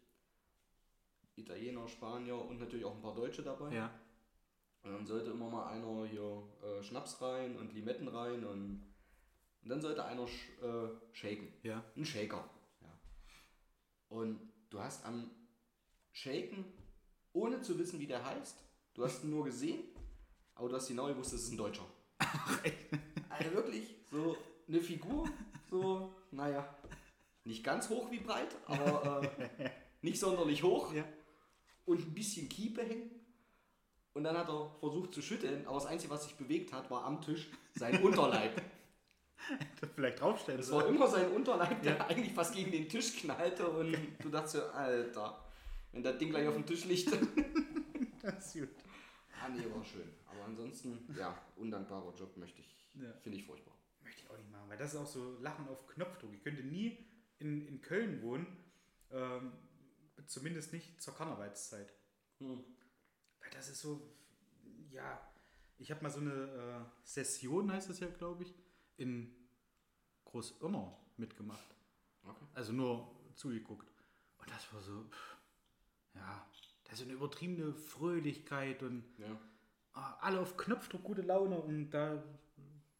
[1.36, 3.72] Italiener, Spanier und natürlich auch ein paar Deutsche dabei.
[3.74, 3.90] Ja.
[4.82, 8.82] Und dann sollte immer mal einer hier äh, Schnaps rein und Limetten rein und,
[9.62, 11.52] und dann sollte einer sch, äh, shaken.
[11.62, 11.84] Ja.
[11.96, 12.48] Ein Shaker.
[12.80, 12.98] Ja.
[14.08, 15.30] Und du hast am
[16.12, 16.64] Shaken,
[17.32, 18.58] ohne zu wissen, wie der heißt,
[18.94, 19.84] du hast ihn nur gesehen,
[20.54, 21.86] aber du hast genau gewusst, das ist ein Deutscher.
[23.28, 24.36] Also wirklich, so
[24.68, 25.28] eine Figur,
[25.70, 26.68] so, naja,
[27.44, 29.22] nicht ganz hoch wie breit, aber
[29.58, 29.70] äh,
[30.02, 31.04] nicht sonderlich hoch Ja.
[31.86, 33.10] und ein bisschen Kiepe hängen.
[34.14, 37.04] Und dann hat er versucht zu schütteln, aber das Einzige, was sich bewegt hat, war
[37.04, 38.60] am Tisch sein Unterleib.
[39.94, 40.60] Vielleicht draufstellen.
[40.60, 42.06] Es war immer sein Unterleib, der Ja.
[42.08, 45.38] eigentlich fast gegen den Tisch knallte und du dachtest so, Alter,
[45.92, 47.10] wenn das Ding gleich auf dem Tisch liegt.
[48.20, 48.68] Das ist gut.
[49.40, 50.08] Ah, nee, war schön.
[50.26, 53.12] Aber ansonsten, ja, undankbarer Job möchte ich, Ja.
[53.22, 53.74] finde ich furchtbar.
[54.02, 56.32] Möchte ich auch nicht machen, weil das ist auch so Lachen auf Knopfdruck.
[56.34, 57.06] Ich könnte nie
[57.38, 58.46] in, in Köln wohnen,
[59.10, 59.52] ähm,
[60.26, 61.92] zumindest nicht zur Karnevalszeit.
[62.38, 62.64] Hm.
[63.40, 64.14] Weil das ist so,
[64.90, 65.20] ja,
[65.78, 68.54] ich habe mal so eine äh, Session, heißt das ja, glaube ich,
[68.96, 69.34] in
[70.24, 71.74] Großirner mitgemacht.
[72.24, 72.46] Okay.
[72.54, 73.88] Also nur zugeguckt.
[74.38, 75.36] Und das war so, pff,
[76.14, 76.46] ja,
[76.88, 79.38] das ist eine übertriebene Fröhlichkeit und ja.
[79.92, 82.22] Ah, alle auf Knopfdruck gute Laune und da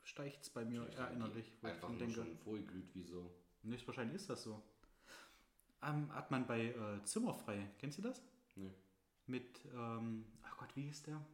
[0.03, 1.53] steigt es bei mir eher innerlich.
[1.63, 3.31] Einfach nur denke, schon vorgeglüht, wieso?
[3.63, 4.63] Nicht, wahrscheinlich ist das so.
[5.83, 8.23] Ähm, hat man bei äh, Zimmerfrei, kennst du das?
[8.57, 8.73] Nee.
[9.27, 11.25] Mit, ähm, ach Gott, wie hieß der?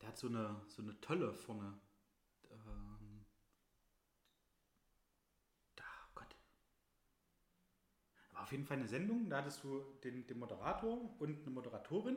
[0.00, 1.78] Der hat so eine, so eine Tolle vorne.
[2.50, 3.24] Ähm,
[5.76, 6.36] da, oh Gott.
[8.32, 12.16] War auf jeden Fall eine Sendung, da hattest du den, den Moderator und eine Moderatorin.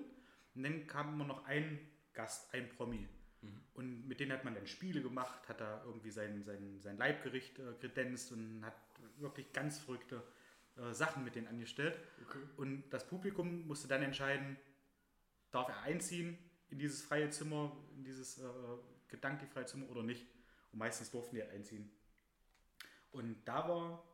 [0.55, 1.79] Und dann kam immer noch ein
[2.11, 3.07] Gast, ein Promi.
[3.41, 3.61] Mhm.
[3.75, 7.59] Und mit denen hat man dann Spiele gemacht, hat da irgendwie sein, sein, sein Leibgericht
[7.59, 8.73] äh, kredenzt und hat
[9.17, 10.23] wirklich ganz verrückte
[10.75, 11.99] äh, Sachen mit denen angestellt.
[12.27, 12.39] Okay.
[12.57, 14.57] Und das Publikum musste dann entscheiden,
[15.51, 16.39] darf er einziehen
[16.71, 18.47] in dieses freie Zimmer, in dieses äh,
[19.07, 20.25] gedanklich freie Zimmer oder nicht.
[20.71, 21.91] Und meistens durften die einziehen.
[23.11, 24.12] Und da war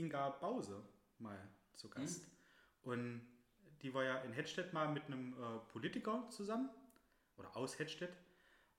[0.00, 0.82] Inga Bause
[1.18, 1.38] mal
[1.74, 2.22] zu Gast.
[2.22, 2.90] Mhm.
[2.90, 3.20] Und
[3.82, 6.70] die war ja in Hedstedt mal mit einem äh, Politiker zusammen
[7.36, 8.16] oder aus Hedstedt.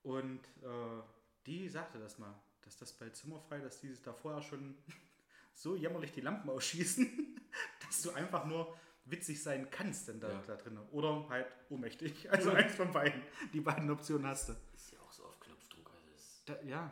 [0.03, 1.01] Und äh,
[1.45, 4.75] die sagte das mal, dass das bei Zimmerfrei, dass die sich da vorher schon
[5.53, 7.39] so jämmerlich die Lampen ausschießen,
[7.87, 10.43] dass du einfach nur witzig sein kannst denn da, ja.
[10.47, 10.77] da drin.
[10.91, 12.29] Oder halt ohnmächtig.
[12.31, 13.21] Also eins von beiden.
[13.53, 14.53] Die beiden Optionen hast du.
[14.73, 16.43] Ist ja auch so auf Knopfdruck alles.
[16.45, 16.91] Da, ja.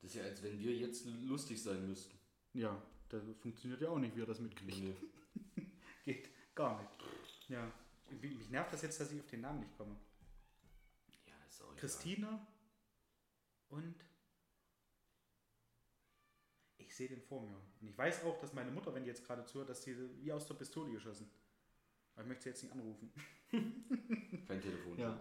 [0.00, 2.16] Das ist ja, als wenn wir jetzt lustig sein müssten.
[2.52, 4.78] Ja, das funktioniert ja auch nicht, wie er das mitkriegt.
[4.78, 4.96] Nee.
[6.04, 6.90] Geht gar nicht.
[7.48, 7.70] Ja.
[8.20, 9.96] Mich nervt das jetzt, dass ich auf den Namen nicht komme.
[11.26, 12.46] Ja, ist auch Christina
[13.68, 13.94] und
[16.78, 17.56] ich sehe den vor mir.
[17.80, 20.32] Und ich weiß auch, dass meine Mutter, wenn die jetzt gerade zuhört, dass sie wie
[20.32, 21.28] aus der Pistole geschossen.
[22.14, 23.12] Aber ich möchte sie jetzt nicht anrufen.
[23.50, 24.98] Kein Telefon.
[24.98, 25.18] Ja.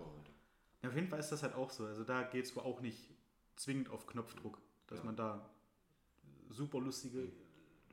[0.81, 0.89] ja.
[0.89, 1.85] Auf jeden Fall ist das halt auch so.
[1.85, 3.09] Also da geht es wohl auch nicht
[3.55, 5.05] zwingend auf Knopfdruck, dass ja.
[5.05, 5.49] man da
[6.49, 7.31] super lustige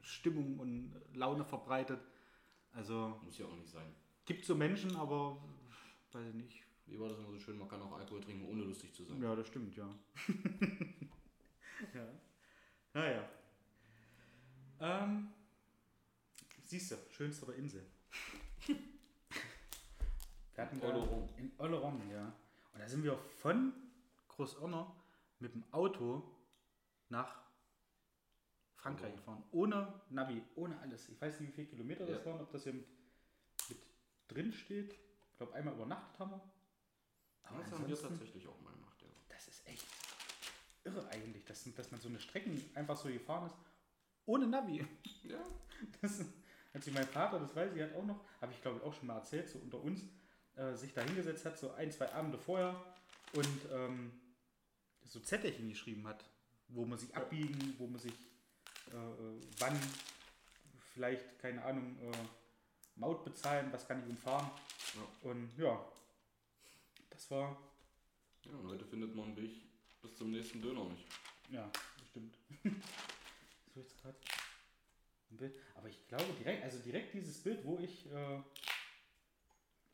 [0.03, 2.01] Stimmung und Laune verbreitet.
[2.73, 3.95] Also muss ja auch nicht sein.
[4.25, 5.43] Gibt so Menschen, aber
[6.13, 6.63] weiß ich nicht.
[6.87, 7.59] Wie war das immer so schön?
[7.59, 9.23] Man kann auch Alkohol trinken, ohne lustig zu sein.
[9.23, 9.89] Ja, das stimmt, ja.
[11.95, 12.07] ja.
[12.93, 13.29] Naja.
[14.81, 15.29] Ähm,
[16.65, 17.87] siehst du, schönste der Insel.
[20.55, 21.29] Wir hatten Oleron.
[21.39, 22.33] In Oleron, ja.
[22.75, 23.73] Und da sind wir von
[24.29, 24.95] Großonner
[25.39, 26.23] mit dem Auto
[27.09, 27.42] nach
[28.83, 29.43] Frankreich gefahren.
[29.53, 31.09] Ohne Navi, ohne alles.
[31.09, 32.87] Ich weiß nicht, wie viele Kilometer das waren, ob das hier mit,
[33.69, 33.79] mit
[34.29, 34.93] drin steht.
[35.31, 36.43] Ich glaube, einmal übernachtet haben wir.
[37.45, 39.09] Aber das haben wir tatsächlich auch mal gemacht, ja.
[39.29, 39.87] Das ist echt
[40.85, 43.57] irre eigentlich, dass, dass man so eine Strecken einfach so gefahren ist
[44.27, 44.85] ohne Navi.
[45.25, 45.39] Ja.
[46.01, 46.25] Das,
[46.73, 48.93] als ich mein Vater, das weiß ich, hat auch noch, habe ich glaube ich auch
[48.93, 50.03] schon mal erzählt, so unter uns,
[50.57, 52.75] äh, sich da hingesetzt hat, so ein, zwei Abende vorher
[53.33, 54.13] und ähm,
[55.05, 56.25] so Zettelchen geschrieben hat,
[56.69, 58.13] wo man sich abbiegen, wo man sich
[59.59, 59.81] wann
[60.93, 62.17] vielleicht, keine Ahnung, äh,
[62.97, 64.51] Maut bezahlen, was kann ich umfahren.
[64.95, 65.31] Ja.
[65.31, 65.93] Und ja,
[67.11, 67.57] das war.
[68.45, 69.63] Ja, und heute findet man Weg
[70.03, 71.07] bis zum nächsten Döner nicht.
[71.49, 71.71] Ja,
[72.11, 72.37] stimmt.
[73.75, 74.19] so jetzt gerade
[75.31, 75.59] ein Bild.
[75.75, 78.43] Aber ich glaube direkt, also direkt dieses Bild, wo ich äh,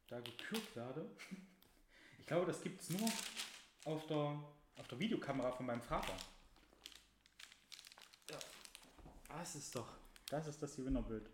[0.09, 1.11] da gekürt werde,
[2.18, 3.09] ich glaube, das gibt es nur
[3.85, 4.42] auf der,
[4.77, 6.16] auf der Videokamera von meinem Vater.
[8.31, 8.38] Ja.
[9.38, 9.87] Das ist doch,
[10.31, 11.31] das ist das Gewinnerbild.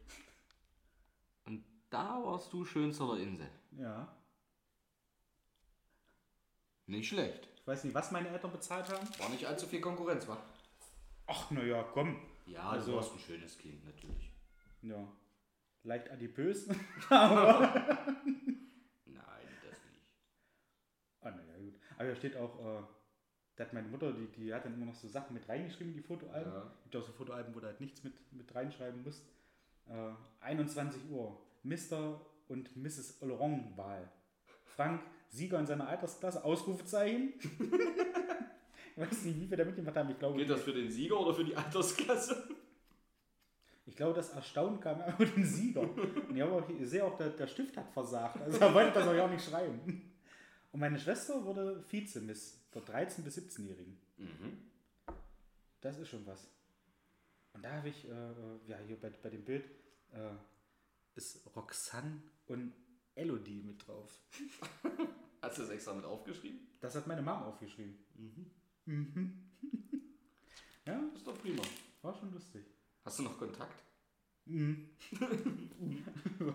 [1.46, 3.48] Und da warst du schönster der Insel.
[3.78, 4.14] Ja.
[6.84, 7.48] Nicht schlecht.
[7.56, 9.08] Ich weiß nicht, was meine Eltern bezahlt haben.
[9.18, 10.36] War nicht allzu viel Konkurrenz, wa?
[11.26, 12.20] Ach, naja, komm.
[12.44, 14.30] Ja, also, du warst ein schönes Kind, natürlich.
[14.82, 15.08] Ja.
[15.84, 16.68] Leicht adipös,
[17.08, 17.72] aber.
[19.06, 20.02] Nein, das nicht.
[21.22, 21.80] Ah, naja, gut.
[21.96, 22.82] Aber da steht auch, äh,
[23.56, 26.00] da hat meine Mutter, die, die hat dann immer noch so Sachen mit reingeschrieben, die
[26.00, 26.52] Fotoalben.
[26.52, 26.72] Ja.
[26.82, 29.24] Gibt auch so Fotoalben, wo du halt nichts mit, mit reinschreiben musst.
[29.86, 31.40] Äh, 21 Uhr.
[31.62, 32.20] Mr.
[32.48, 33.22] und Mrs.
[33.22, 34.10] Oleron-Wahl.
[34.64, 37.34] Frank, Sieger in seiner Altersklasse, Ausrufezeichen.
[37.38, 40.10] Ich weiß nicht, wie wir da mitgemacht haben.
[40.10, 42.48] Ich glaube, Geht das für den Sieger oder für die Altersklasse?
[43.86, 45.82] Ich glaube, das Erstaunen kam einfach den Sieger.
[45.82, 48.40] Und ich, sehe auch, der, der Stift hat versagt.
[48.42, 50.13] Also er wollte das auch nicht schreiben.
[50.74, 53.96] Und meine Schwester wurde Vize-Miss der 13- bis 17-Jährigen.
[54.16, 54.72] Mhm.
[55.80, 56.50] Das ist schon was.
[57.52, 59.70] Und da habe ich, äh, ja, hier bei, bei dem Bild
[60.10, 60.34] äh,
[61.14, 62.74] ist Roxanne und
[63.14, 64.18] Elodie mit drauf.
[65.42, 66.66] Hast du das extra mit aufgeschrieben?
[66.80, 67.96] Das hat meine Mom aufgeschrieben.
[68.16, 68.50] Mhm.
[68.86, 69.50] Mhm.
[70.86, 71.00] ja?
[71.00, 71.62] Das ist doch prima.
[72.02, 72.66] War schon lustig.
[73.04, 73.80] Hast du noch Kontakt?
[74.46, 74.90] Mhm.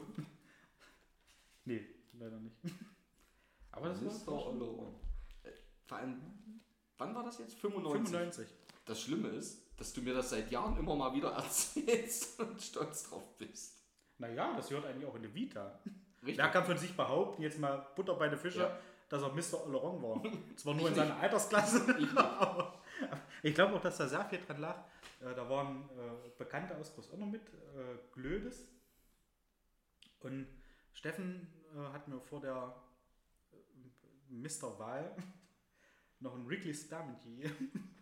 [1.66, 2.56] Nee, leider nicht.
[3.72, 4.28] Aber das Mr.
[4.28, 4.96] war Olleron.
[5.44, 5.50] Äh,
[5.86, 6.22] Vor allem,
[6.98, 7.56] wann war das jetzt?
[7.60, 8.10] 95.
[8.10, 8.48] 95.
[8.86, 13.04] Das Schlimme ist, dass du mir das seit Jahren immer mal wieder erzählst und stolz
[13.10, 13.76] drauf bist.
[14.18, 15.80] Naja, das gehört eigentlich auch in die Vita.
[16.22, 16.38] Richtig?
[16.38, 18.78] Wer kann von sich behaupten, jetzt mal Butter bei den Fische, Ja.
[19.08, 19.66] dass er Mr.
[19.66, 20.24] Oleron war?
[20.58, 22.82] Zwar nur in seiner Altersklasse, aber
[23.44, 24.76] ich glaube auch, dass da sehr viel dran lag.
[25.22, 27.42] Äh, Da waren äh, Bekannte aus Großonner mit,
[28.12, 28.68] Glödes.
[30.20, 30.48] Und
[30.92, 31.48] Steffen
[31.94, 32.76] hat mir vor der
[34.30, 34.78] Mr.
[34.80, 35.16] Wahl
[36.20, 37.96] noch ein Wrigley gegeben.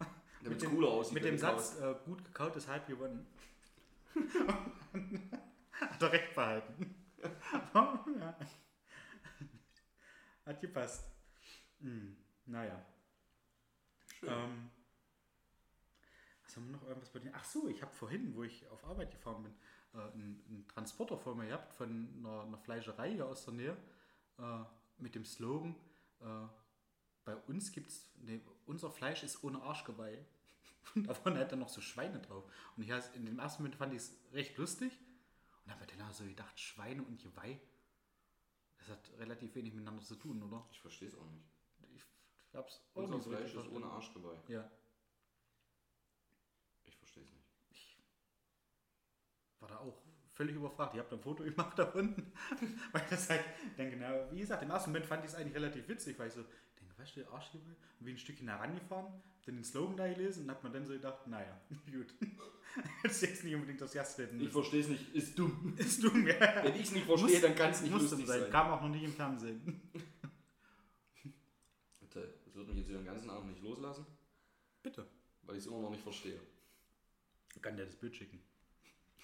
[0.42, 1.14] Damit es cooler aussieht.
[1.14, 3.26] Mit dem Satz, äh, gut gekautes halb gewonnen.
[5.72, 6.94] Hat er recht behalten.
[7.74, 8.38] ja.
[10.46, 11.10] Hat gepasst.
[11.80, 12.84] Hm, naja.
[14.18, 14.28] Schön.
[14.30, 14.70] Ähm,
[16.42, 17.32] was haben wir noch irgendwas bei dir?
[17.34, 19.54] Ach so, ich habe vorhin, wo ich auf Arbeit gefahren bin,
[19.92, 23.76] äh, einen, einen Transporter vor mir gehabt von einer, einer Fleischerei hier aus der Nähe
[24.38, 24.64] äh,
[25.00, 25.74] mit dem Slogan,
[26.20, 26.46] äh,
[27.24, 30.24] bei uns gibt's, nee, unser Fleisch ist ohne Arschgeweih.
[30.94, 32.44] Und da waren halt dann noch so Schweine drauf.
[32.76, 34.98] Und ich in dem ersten Moment fand ich es recht lustig.
[35.64, 37.60] Und habe mir dann so gedacht, Schweine und Geweih,
[38.78, 40.66] das hat relativ wenig miteinander zu tun, oder?
[40.72, 41.44] Ich verstehe es auch nicht.
[42.48, 43.84] Ich hab's auch Unser so Fleisch ist ohne.
[43.86, 44.38] Arschgeweih.
[44.48, 44.70] Ja,
[46.86, 47.44] Ich verstehe es nicht.
[49.60, 50.00] war da auch
[50.38, 50.94] völlig überfragt.
[50.94, 52.14] Ich habe da ein Foto gemacht davon,
[52.92, 53.44] weil das halt,
[53.76, 56.34] denke, na, wie gesagt, im ersten Moment fand ich es eigentlich relativ witzig, weil ich
[56.34, 56.42] so,
[56.80, 57.74] denke, weißt du, Arschgeweih?
[57.98, 59.12] Und bin ein Stückchen herangefahren,
[59.44, 61.60] dann den Slogan da gelesen und hat man dann so gedacht, naja,
[61.92, 62.14] gut.
[63.02, 64.40] Das ist jetzt nicht unbedingt das Jazzreden.
[64.40, 65.14] Ich verstehe es nicht.
[65.14, 65.74] Ist dumm.
[65.76, 66.62] Ist dumm, ja.
[66.62, 68.40] Wenn ich es nicht verstehe, dann kann es nicht Muss lustig sein.
[68.42, 68.50] sein.
[68.52, 69.82] Kam auch noch nicht im Fernsehen.
[71.98, 74.06] Bitte, Das wird mich jetzt den ganzen Abend nicht loslassen,
[74.82, 75.06] Bitte.
[75.42, 76.38] weil ich es immer noch nicht verstehe.
[77.56, 78.40] Ich kann dir das Bild schicken.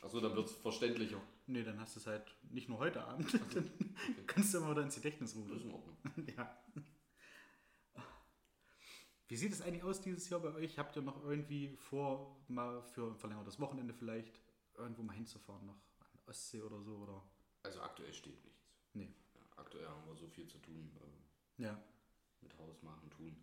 [0.04, 1.20] Achso, dann wird es verständlicher.
[1.46, 3.32] Nee, dann hast du es halt nicht nur heute Abend.
[3.54, 3.70] Dann
[4.26, 5.62] kannst du immer wieder ins Gedächtnis Das ist rufen.
[5.66, 5.96] in Ordnung.
[6.36, 6.58] Ja.
[9.28, 10.78] Wie sieht es eigentlich aus dieses Jahr bei euch?
[10.78, 14.38] Habt ihr noch irgendwie vor, mal für ein verlängertes Wochenende vielleicht
[14.76, 16.96] irgendwo mal hinzufahren, nach an die Ostsee oder so?
[16.98, 17.22] Oder?
[17.62, 18.68] Also aktuell steht nichts.
[18.92, 19.14] Nee.
[19.34, 20.90] Ja, aktuell haben wir so viel zu tun.
[21.58, 21.82] Äh, Ja.
[22.42, 23.34] mit Haus machen, tun.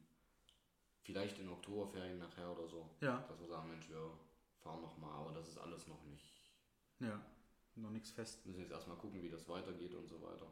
[1.02, 2.88] Vielleicht in Oktoberferien nachher oder so.
[3.02, 3.18] Ja.
[3.28, 4.12] Dass wir sagen, Mensch, wir
[4.60, 6.30] fahren noch mal, aber das ist alles noch nicht.
[7.02, 7.22] Ja.
[7.76, 8.44] Noch nichts fest.
[8.46, 10.52] Wir müssen jetzt erstmal gucken, wie das weitergeht und so weiter.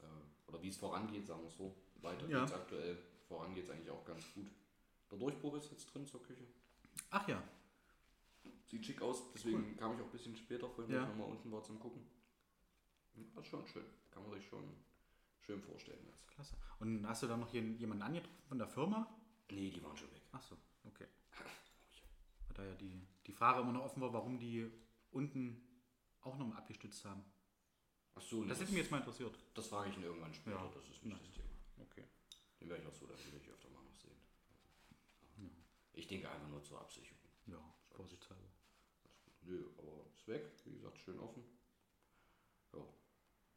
[0.00, 1.74] Äh, oder wie es vorangeht, sagen wir es so.
[1.96, 2.40] Weiter Ja.
[2.40, 2.98] geht's aktuell.
[3.28, 4.46] Voran geht es eigentlich auch ganz gut.
[5.10, 6.44] Der Durchbruch ist jetzt drin zur Küche.
[7.10, 7.42] Ach ja.
[8.66, 11.06] Sieht schick aus, deswegen kam ich auch ein bisschen später vorhin, Ja.
[11.06, 12.02] nochmal unten war zum Gucken.
[13.34, 13.84] Das ist schon schön.
[14.10, 14.64] Kann man sich schon
[15.40, 16.26] schön vorstellen jetzt.
[16.28, 16.56] Klasse.
[16.80, 19.08] Und hast du da noch jemanden angetroffen von der Firma?
[19.50, 20.22] Nee, die waren schon weg.
[20.32, 21.06] Ach so, okay.
[22.54, 24.70] Da ja die, die Frage immer noch offen war, warum die
[25.10, 25.60] unten
[26.24, 27.24] auch nochmal abgestützt haben.
[28.16, 29.36] Ach so, nee, Das hätte mich jetzt mal interessiert.
[29.54, 30.56] das frage ich ihn irgendwann später.
[30.56, 30.70] Ja.
[30.74, 31.18] Das ist nicht Ja.
[31.18, 31.48] das Thema.
[31.78, 32.04] Okay.
[32.60, 34.16] Den werde ich auch so, dann will ich öfter mal noch sehen.
[35.38, 35.48] Ja.
[35.92, 37.18] Ich denke einfach nur zur Absicherung.
[37.46, 37.58] Ja,
[37.90, 38.48] vorsichtshalber.
[39.42, 40.50] Nö, aber ist weg.
[40.64, 41.44] Wie gesagt, schön offen.
[42.72, 42.86] Ja.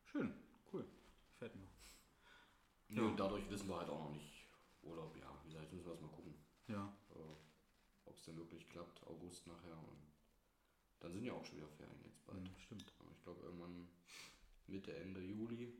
[0.03, 0.33] Schön,
[0.73, 0.85] cool.
[1.31, 1.67] Gefällt mir.
[2.89, 3.07] Nö, Ja.
[3.07, 4.47] und dadurch wissen wir halt auch noch nicht.
[4.81, 6.35] Oder ja, wie gesagt, jetzt müssen wir erstmal gucken,
[6.67, 7.35] Ja, äh,
[8.05, 9.05] ob es denn wirklich klappt.
[9.05, 9.77] August nachher.
[9.77, 10.06] Und
[10.99, 12.41] dann sind ja auch schon wieder Ferien jetzt bald.
[12.41, 12.93] mhm, stimmt.
[12.99, 13.87] Aber ich glaube irgendwann
[14.67, 15.73] Mitte, Ende Juli.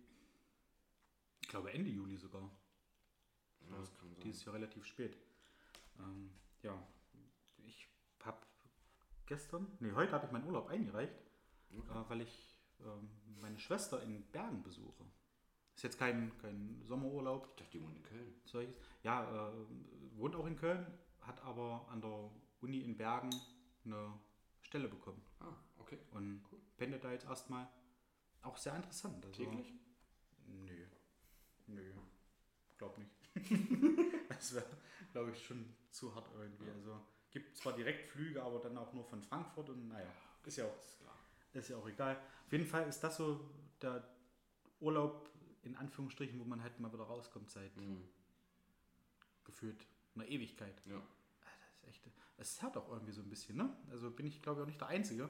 [1.42, 2.50] Ich glaube Ende Juli sogar.
[3.70, 4.24] Ja, das kann sein.
[4.24, 5.18] Dieses Jahr relativ spät.
[6.00, 6.82] Ähm, ja,
[7.58, 7.88] ich
[8.24, 8.38] habe
[9.26, 11.14] gestern, nee, heute habe ich meinen Urlaub eingereicht,
[11.78, 11.92] Okay.
[12.00, 13.10] äh, weil ich ähm,
[13.42, 15.04] meine Schwester in Bergen besuche.
[15.76, 18.42] Ist jetzt kein, kein Sommerurlaub, Ich dachte, die wohnt in Köln.
[18.46, 18.76] solches.
[19.04, 19.66] Ja, äh,
[20.16, 20.86] wohnt auch in Köln,
[21.22, 23.30] hat aber an der Uni in Bergen
[23.86, 24.14] eine
[24.68, 25.98] Stelle bekommen Ah, okay.
[26.12, 26.44] und
[26.78, 27.68] pendelt da jetzt erstmal.
[28.42, 29.26] Auch sehr interessant.
[29.26, 29.74] Also, Täglich?
[30.46, 30.86] Nö.
[31.68, 31.94] Nö.
[32.78, 33.12] Glaub nicht.
[34.30, 34.66] das wäre,
[35.12, 36.70] glaube ich, schon zu hart irgendwie.
[36.70, 37.00] Also
[37.32, 40.08] gibt zwar Direktflüge, aber dann auch nur von Frankfurt und naja,
[40.46, 41.16] ist ja auch, Ist klar.
[41.54, 42.16] ist ja auch egal.
[42.46, 43.50] Auf jeden Fall ist das so
[43.82, 44.08] der
[44.80, 45.30] Urlaub
[45.64, 48.08] in Anführungsstrichen, wo man halt mal wieder rauskommt seit Mhm.
[49.44, 50.76] gefühlt einer Ewigkeit.
[50.86, 51.02] Ja.
[51.88, 52.04] Echt,
[52.38, 53.76] es hat auch irgendwie so ein bisschen, ne?
[53.90, 55.30] Also bin ich glaube ich auch nicht der Einzige,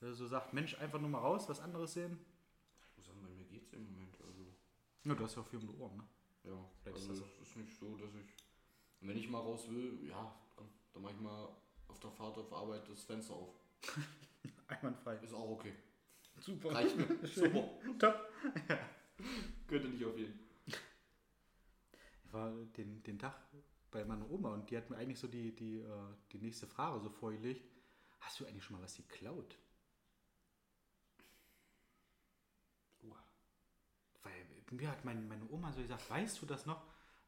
[0.00, 2.18] der so sagt, Mensch, einfach nur mal raus, was anderes sehen.
[2.90, 4.16] Ich muss sagen, bei mir geht's im Moment.
[4.20, 4.42] Also,
[5.04, 6.04] Ja, du hast ja auch viel um die Ohren, ne?
[6.44, 6.70] ja.
[6.82, 8.34] Vielleicht Also, das es ist nicht so, dass ich.
[9.00, 11.48] Wenn ich mal raus will, ja, komm, dann mach ich mal
[11.88, 13.54] auf der Fahrt auf Arbeit das Fenster auf.
[14.68, 15.16] Einwandfrei.
[15.18, 15.74] Ist auch okay.
[16.38, 16.72] Super.
[16.74, 17.06] Reicht mir.
[17.28, 17.68] Super.
[17.98, 18.28] Top.
[19.68, 20.38] Könnte nicht auf jeden.
[20.66, 23.34] Ich war den, den Tag
[23.96, 27.00] bei meiner Oma und die hat mir eigentlich so die, die, äh, die nächste Frage
[27.00, 27.64] so vorgelegt.
[28.20, 29.56] Hast du eigentlich schon mal was geklaut?
[33.02, 33.24] Uah.
[34.70, 36.82] mir hat mein, meine Oma so gesagt, weißt du das noch,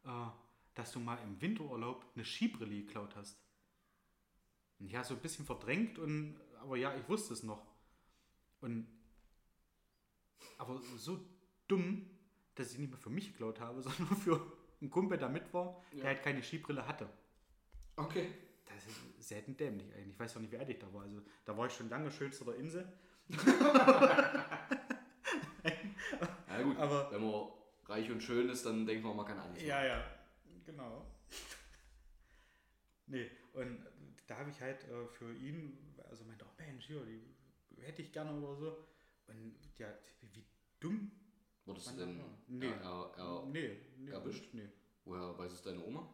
[0.04, 0.26] äh,
[0.74, 3.40] dass du mal im Winterurlaub eine Skibrille geklaut hast?
[4.78, 7.66] Und ja, so ein bisschen verdrängt und, aber ja, ich wusste es noch.
[8.60, 8.86] Und,
[10.58, 11.24] aber so
[11.66, 12.10] dumm,
[12.54, 15.82] dass ich nicht mehr für mich geklaut habe, sondern für einen Kumpel, der mit war,
[15.92, 15.98] Ja.
[16.00, 17.08] der halt keine Skibrille hatte.
[17.96, 18.32] Okay.
[18.66, 20.10] Das ist selten dämlich eigentlich.
[20.14, 21.02] Ich weiß auch nicht, wie alt ich da war.
[21.02, 22.92] Also, da war ich schon lange schönster der Insel.
[26.48, 27.48] Ja gut, Aber- wenn man
[27.86, 30.04] reich und schön ist, dann denkt man, man kann alles Ja, ja,
[30.64, 31.06] genau.
[33.06, 33.86] nee, und
[34.26, 37.22] da habe ich halt äh, für ihn, also meinte, oh Mensch, hier, die
[37.82, 38.76] hätte ich gerne oder so.
[39.28, 39.86] Und ja,
[40.32, 40.44] wie
[40.80, 41.10] dumm.
[41.68, 42.20] Wurdest du denn.
[42.46, 42.66] Nee.
[42.66, 44.52] er, er, er, nee, nee, erwischt?
[44.54, 44.68] Nee.
[45.04, 46.08] woher weiß es deine Oma?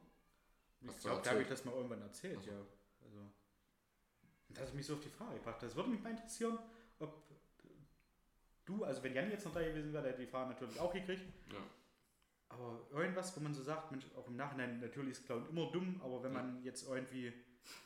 [0.81, 2.51] Ich Hast du glaube, da habe ich das mal irgendwann erzählt, Ach so.
[2.51, 2.67] ja.
[3.05, 3.31] Also,
[4.51, 5.63] das hat mich so auf die Frage gebracht.
[5.63, 6.59] Das würde mich mal interessieren,
[6.99, 7.23] ob
[8.67, 10.93] du, also wenn Jan jetzt noch da gewesen wäre, der hätte die Frage natürlich auch
[10.93, 11.23] gekriegt.
[11.53, 11.59] Ja.
[12.51, 16.01] Aber irgendwas, wo man so sagt, Mensch, auch im Nachhinein, natürlich ist Clown immer dumm,
[16.05, 16.43] aber wenn Ja.
[16.43, 17.33] man jetzt irgendwie,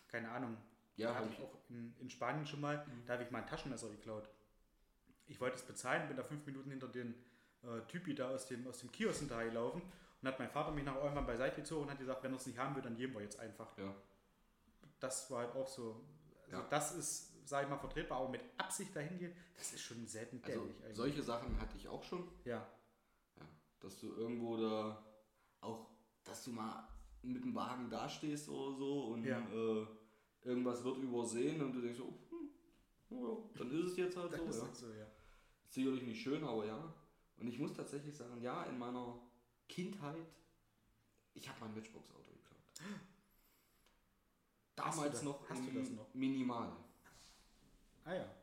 [0.09, 0.57] keine Ahnung,
[0.97, 3.05] Ja, hatte hab ich auch in, in Spanien schon mal, Mhm.
[3.07, 4.29] da habe ich mal ein Taschenmesser geklaut.
[5.27, 7.15] Ich wollte es bezahlen, bin da fünf Minuten hinter den
[7.63, 9.83] äh, Typi da aus dem, aus dem Kiosk hinterhergelaufen
[10.21, 12.47] und hat mein Vater mich nach irgendwann beiseite gezogen und hat gesagt, wenn er es
[12.47, 13.77] nicht haben will, dann geben wir jetzt einfach.
[13.79, 13.95] Ja.
[15.01, 16.05] Das war halt auch so,
[16.47, 16.67] also Ja.
[16.71, 20.41] das ist, sage ich mal, vertretbar, aber mit Absicht dahin gehen, das ist schon selten
[20.45, 20.97] Also dämlich eigentlich.
[20.97, 22.29] solche Sachen hatte ich auch schon.
[22.45, 22.67] ja,
[23.37, 23.43] Ja,
[23.81, 25.05] dass du irgendwo da
[25.61, 25.87] auch,
[26.25, 26.87] dass du mal
[27.23, 29.39] mit dem Wagen dastehst oder so und Ja.
[29.39, 29.87] äh,
[30.43, 32.51] irgendwas wird übersehen und du denkst so, hm,
[33.11, 34.47] ja, dann ist es jetzt halt das so.
[34.49, 34.63] ist Ja.
[34.65, 35.07] halt so, ja.
[35.69, 36.95] Sicherlich nicht schön, aber ja.
[37.39, 39.19] Und ich muss tatsächlich sagen, ja, in meiner
[39.69, 40.27] Kindheit,
[41.35, 42.63] ich habe mein Matchbox-Auto geklaut.
[44.75, 46.13] Damals noch hast du das noch?
[46.15, 46.73] Minimal.
[48.05, 48.35] Ah ja.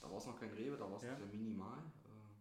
[0.00, 1.18] Da war es noch kein Rewe, da war es Ja.
[1.18, 1.78] Minimal.
[2.04, 2.34] Äh,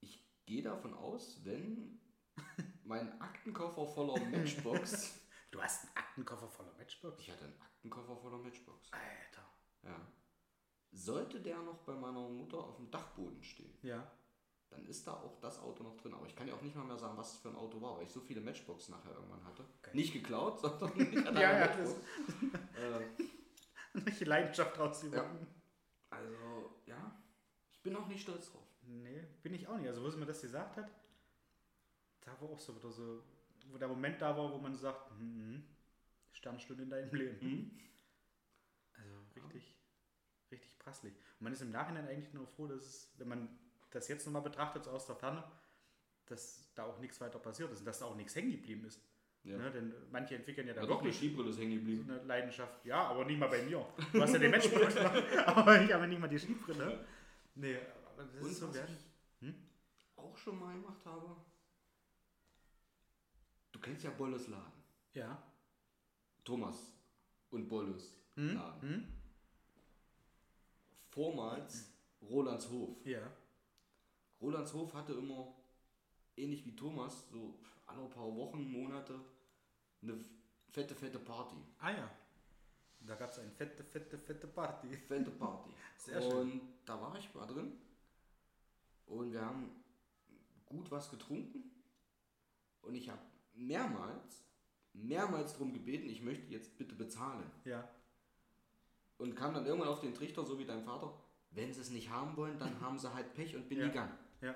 [0.00, 2.00] Ich gehe davon aus, wenn
[2.84, 5.20] mein Aktenkoffer voller Matchbox.
[5.52, 7.20] Du hast einen Aktenkoffer voller Matchbox?
[7.20, 8.90] Ich hatte einen Aktenkoffer voller Matchbox.
[8.92, 9.48] Alter.
[9.84, 10.06] Ja.
[10.90, 14.10] Sollte der noch bei meiner Mutter auf dem Dachboden stehen, Ja.
[14.70, 16.14] Dann ist da auch das Auto noch drin.
[16.14, 17.96] Aber ich kann ja auch nicht mal mehr sagen, was es für ein Auto war,
[17.96, 19.64] weil ich so viele Matchboxen nachher irgendwann hatte.
[19.82, 19.94] Geil.
[19.94, 21.90] Nicht geklaut, sondern ich hatte Ja, ja, Matchbox.
[22.76, 25.46] äh, Welche Leidenschaft rauszuholen.
[26.10, 27.22] also, ja,
[27.70, 28.66] ich bin auch nicht stolz drauf.
[28.82, 29.88] Nee, bin ich auch nicht.
[29.88, 30.90] Also, wo sie mir das gesagt hat,
[32.20, 33.22] da war auch so wieder so,
[33.68, 35.64] wo der Moment da war, wo man sagt, hm, hm,
[36.32, 37.38] Sternstunde in deinem Leben.
[37.40, 37.80] Mhm.
[38.94, 39.74] Also richtig,
[40.50, 41.14] richtig prasslich.
[41.14, 43.58] Und man ist im Nachhinein eigentlich nur froh, dass es, wenn man
[43.96, 45.42] das jetzt nochmal betrachtet, so aus der Ferne,
[46.26, 49.00] dass da auch nichts weiter passiert ist und dass da auch nichts hängen geblieben ist.
[49.42, 49.56] Ja.
[49.56, 49.70] Ne?
[49.70, 52.10] Denn manche entwickeln ja Ja, dann doch, eine wirklich Skibrille ist hängen geblieben.
[52.10, 52.84] eine Leidenschaft.
[52.84, 53.86] Ja, aber nicht mal bei mir.
[54.12, 57.04] Du hast ja den noch, aber ich habe nicht mal die Skibrille.
[57.54, 57.76] Nee,
[58.14, 58.96] aber das Und ist so werden.
[59.40, 59.54] ich
[60.16, 61.36] auch schon mal gemacht habe,
[63.72, 64.72] du kennst ja Bolles Laden.
[65.14, 65.42] Ja.
[66.44, 66.92] Thomas
[67.50, 68.54] und Bolles Hm?
[68.54, 68.80] Laden.
[68.82, 69.12] Hm?
[71.08, 72.96] Vormals Rolandshof.
[73.06, 73.20] Ja.
[74.40, 75.54] Rolandshof hatte immer,
[76.36, 79.18] ähnlich wie Thomas, so alle paar Wochen, Monate,
[80.02, 80.18] eine
[80.70, 81.56] fette, fette Party.
[81.78, 82.10] Ah ja.
[83.00, 84.88] Da gab es eine fette, fette, fette Party.
[84.96, 85.70] Fette Party.
[85.96, 86.32] Sehr schön.
[86.52, 87.72] und da war ich mal drin.
[89.06, 89.70] Und wir haben
[90.66, 91.70] gut was getrunken.
[92.82, 93.20] Und ich habe
[93.54, 94.44] mehrmals,
[94.92, 97.48] mehrmals darum gebeten, ich möchte jetzt bitte bezahlen.
[97.64, 97.88] Ja.
[99.18, 101.14] Und kam dann irgendwann auf den Trichter, so wie dein Vater,
[101.52, 103.86] wenn sie es nicht haben wollen, dann haben sie halt Pech und bin Ja.
[103.86, 104.12] gegangen.
[104.40, 104.54] Ja.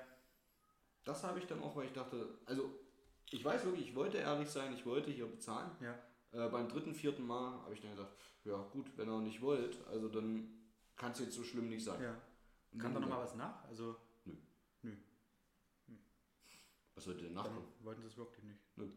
[1.03, 2.69] Das habe ich dann auch, weil ich dachte, also
[3.31, 5.71] ich weiß wirklich, ich wollte ehrlich sein, ich wollte hier bezahlen.
[5.79, 5.97] Ja.
[6.31, 8.13] Äh, beim dritten, vierten Mal habe ich dann gesagt,
[8.43, 10.49] ja gut, wenn ihr nicht wollt, also dann
[10.95, 12.01] kann es jetzt so schlimm nicht sein.
[12.01, 12.15] Ja.
[12.71, 13.65] Und Kam da nochmal was nach?
[13.65, 13.95] Also,
[16.95, 17.67] Was sollte denn dann nachkommen?
[17.79, 18.59] wollten sie es wirklich nicht.
[18.75, 18.87] Nö.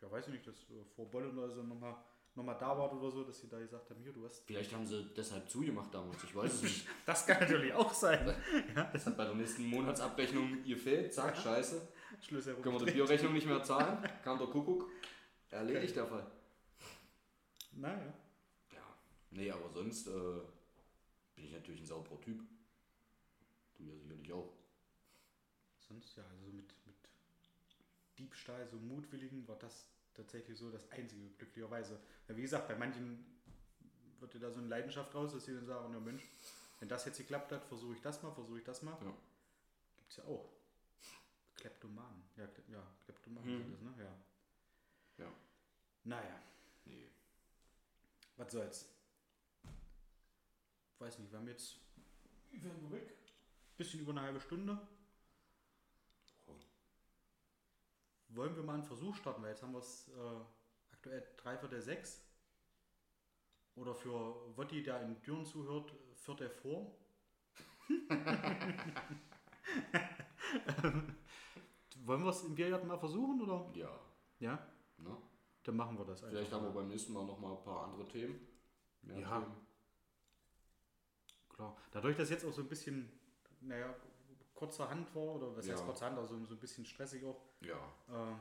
[0.00, 1.96] Ja, weiß ich nicht, dass äh, vor Bollen oder so nochmal
[2.34, 4.44] noch mal da war oder so, dass sie da gesagt haben, hier, du hast.
[4.46, 6.86] Vielleicht haben sie deshalb zugemacht damals, ich weiß es nicht.
[7.06, 8.34] Das kann natürlich auch sein.
[8.92, 11.88] Das hat bei der nächsten Monatsabrechnung gefehlt, zack, scheiße.
[12.20, 13.98] Schlüssel Können wir die Bierrechnung nicht mehr zahlen?
[14.22, 14.88] Kam der Kuckuck.
[15.50, 16.26] Erledigt der Fall.
[17.72, 18.14] Naja.
[18.72, 18.96] Ja,
[19.30, 20.40] nee, aber sonst äh,
[21.34, 22.40] bin ich natürlich ein sauberer Typ.
[23.76, 24.52] Du ja sicherlich auch.
[25.78, 26.96] Sonst ja, also mit, mit
[28.18, 31.98] Diebstahl, so mutwilligen, war das tatsächlich so das Einzige, glücklicherweise.
[32.28, 33.24] Ja, wie gesagt, bei manchen
[34.20, 36.22] wird dir da so eine Leidenschaft raus, dass sie dann sagen, na Mensch,
[36.80, 38.96] wenn das jetzt geklappt hat, versuche ich das mal, versuche ich das mal.
[39.02, 39.14] Ja.
[39.96, 40.52] Gibt's ja auch.
[41.56, 42.22] Kleptomanen.
[42.36, 43.58] Ja, Kle ja Kleptomanen Mhm.
[43.62, 43.94] sind das, ne?
[43.98, 45.24] Ja.
[45.24, 45.32] Ja.
[46.04, 46.42] Naja,
[46.84, 47.08] Nee.
[48.36, 48.88] was soll's.
[50.98, 51.76] Weiß nicht, wir haben jetzt.
[52.50, 53.14] Wir weg?
[53.76, 54.78] Bisschen über eine halbe Stunde.
[58.34, 60.40] Wollen wir mal einen Versuch starten, weil jetzt haben wir es äh,
[60.92, 62.24] aktuell drei Viertel sechs.
[63.74, 66.94] Oder für Wotti, der in Düren zuhört, Viertel vor.
[72.04, 73.70] wollen wir es im Biergarten mal versuchen, oder?
[73.74, 73.98] Ja.
[74.40, 74.66] Ja?
[74.98, 75.16] Ne?
[75.64, 76.36] Dann machen wir das einfach.
[76.36, 78.40] Vielleicht haben wir beim nächsten Mal noch mal ein paar andere Themen.
[79.02, 79.40] Mehr Ja.
[79.40, 79.56] Themen.
[81.48, 81.76] Klar.
[81.90, 83.10] Dadurch, dass jetzt auch so ein bisschen,
[83.60, 83.94] naja,
[84.62, 85.84] kurzer Hand war, oder was heißt Ja.
[85.86, 87.76] kurzer Hand, also so ein bisschen stressig auch, Ja.
[88.08, 88.36] äh,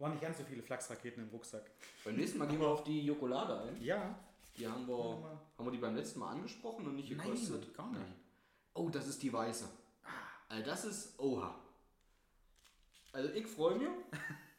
[0.00, 1.70] waren nicht ganz so viele Flachsraketen im Rucksack.
[2.04, 3.82] Beim nächsten Mal gehen wir auf die Jokolade ein.
[3.82, 4.18] Ja,
[4.56, 7.74] Die haben wir, haben wir die beim letzten Mal angesprochen und nicht Nein, gekostet?
[7.74, 8.02] gar nicht.
[8.74, 9.68] Oh, das ist die weiße.
[10.48, 11.54] Also das ist Oha.
[13.12, 13.88] Also ich freue mich.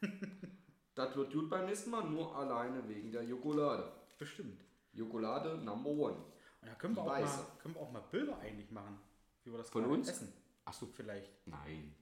[0.94, 3.90] das wird gut beim nächsten Mal, nur alleine wegen der Jokolade.
[4.18, 4.62] bestimmt.
[4.92, 6.16] Jokolade Number One.
[6.60, 7.38] Und da können wir, auch weiße.
[7.38, 8.98] mal, können wir auch mal Bilder eigentlich machen,
[9.44, 10.08] wie wir das Von uns?
[10.08, 10.32] essen.
[10.64, 10.86] Achso.
[10.86, 11.30] Vielleicht.
[11.46, 11.94] Nein.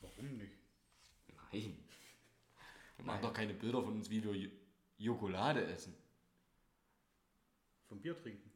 [0.00, 0.56] Warum nicht?
[1.52, 1.84] Nein.
[2.96, 4.50] Wir machen doch keine Bilder von uns, wie wir Jo-
[4.96, 5.94] Jokolade essen.
[7.88, 8.50] Vom Bier trinken.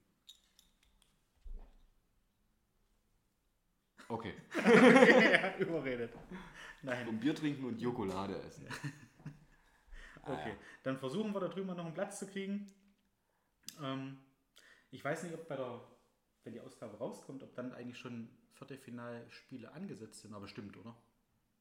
[4.08, 4.34] Okay.
[5.32, 6.12] ja, überredet.
[6.82, 7.06] Nein.
[7.06, 8.66] Vom Bier trinken und Jokolade essen.
[10.24, 10.54] Okay,
[10.84, 12.72] dann versuchen wir da drüben noch einen Platz zu kriegen.
[13.82, 14.16] Ähm,
[14.92, 15.80] ich weiß nicht, ob bei der,
[16.44, 20.94] wenn die Ausgabe rauskommt, ob dann eigentlich schon Viertelfinalspiele angesetzt sind, aber stimmt, oder?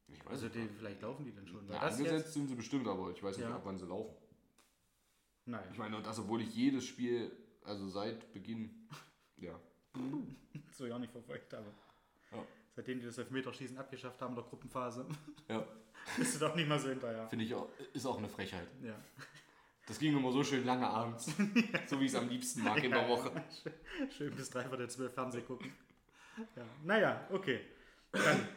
[0.07, 0.55] Ich weiß Also nicht.
[0.55, 1.67] die, vielleicht laufen die dann schon.
[1.67, 3.55] Das angesetzt jetzt, sind sie bestimmt, aber ich weiß nicht, Ja.
[3.55, 4.15] ab wann sie laufen.
[5.45, 7.31] nein, Ich meine, das, obwohl ich jedes Spiel,
[7.63, 8.87] also seit Beginn,
[9.37, 9.59] ja.
[10.71, 11.71] so ja nicht verfolgt habe.
[12.31, 12.45] Ja.
[12.75, 15.05] Seitdem die das Elfmeterschießen abgeschafft haben in der Gruppenphase,
[15.47, 15.65] ja.
[16.17, 17.27] bist du doch nicht mal so hinterher.
[17.29, 18.67] Finde ich auch, ist auch eine Frechheit.
[18.83, 18.95] Ja.
[19.87, 21.25] Das ging immer so schön lange abends.
[21.87, 23.31] so wie ich es am liebsten mag in der Woche.
[24.17, 25.73] Schön bis drei Viertel zwölf Fernseh gucken.
[26.55, 26.63] Ja.
[26.83, 27.61] Naja, okay.
[28.11, 28.47] Dann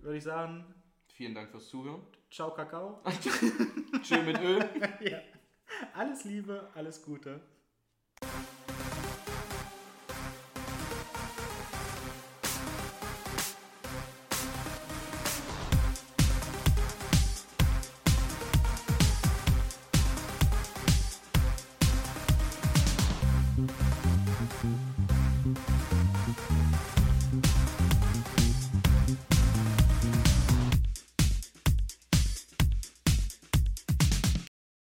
[0.00, 0.64] würde ich sagen,
[1.08, 2.02] Vielen Dank fürs Zuhören.
[2.30, 3.02] ciao Kakao.
[4.02, 4.58] Schön mit Öl.
[5.00, 5.18] ja.
[5.94, 7.40] Alles Liebe, alles Gute.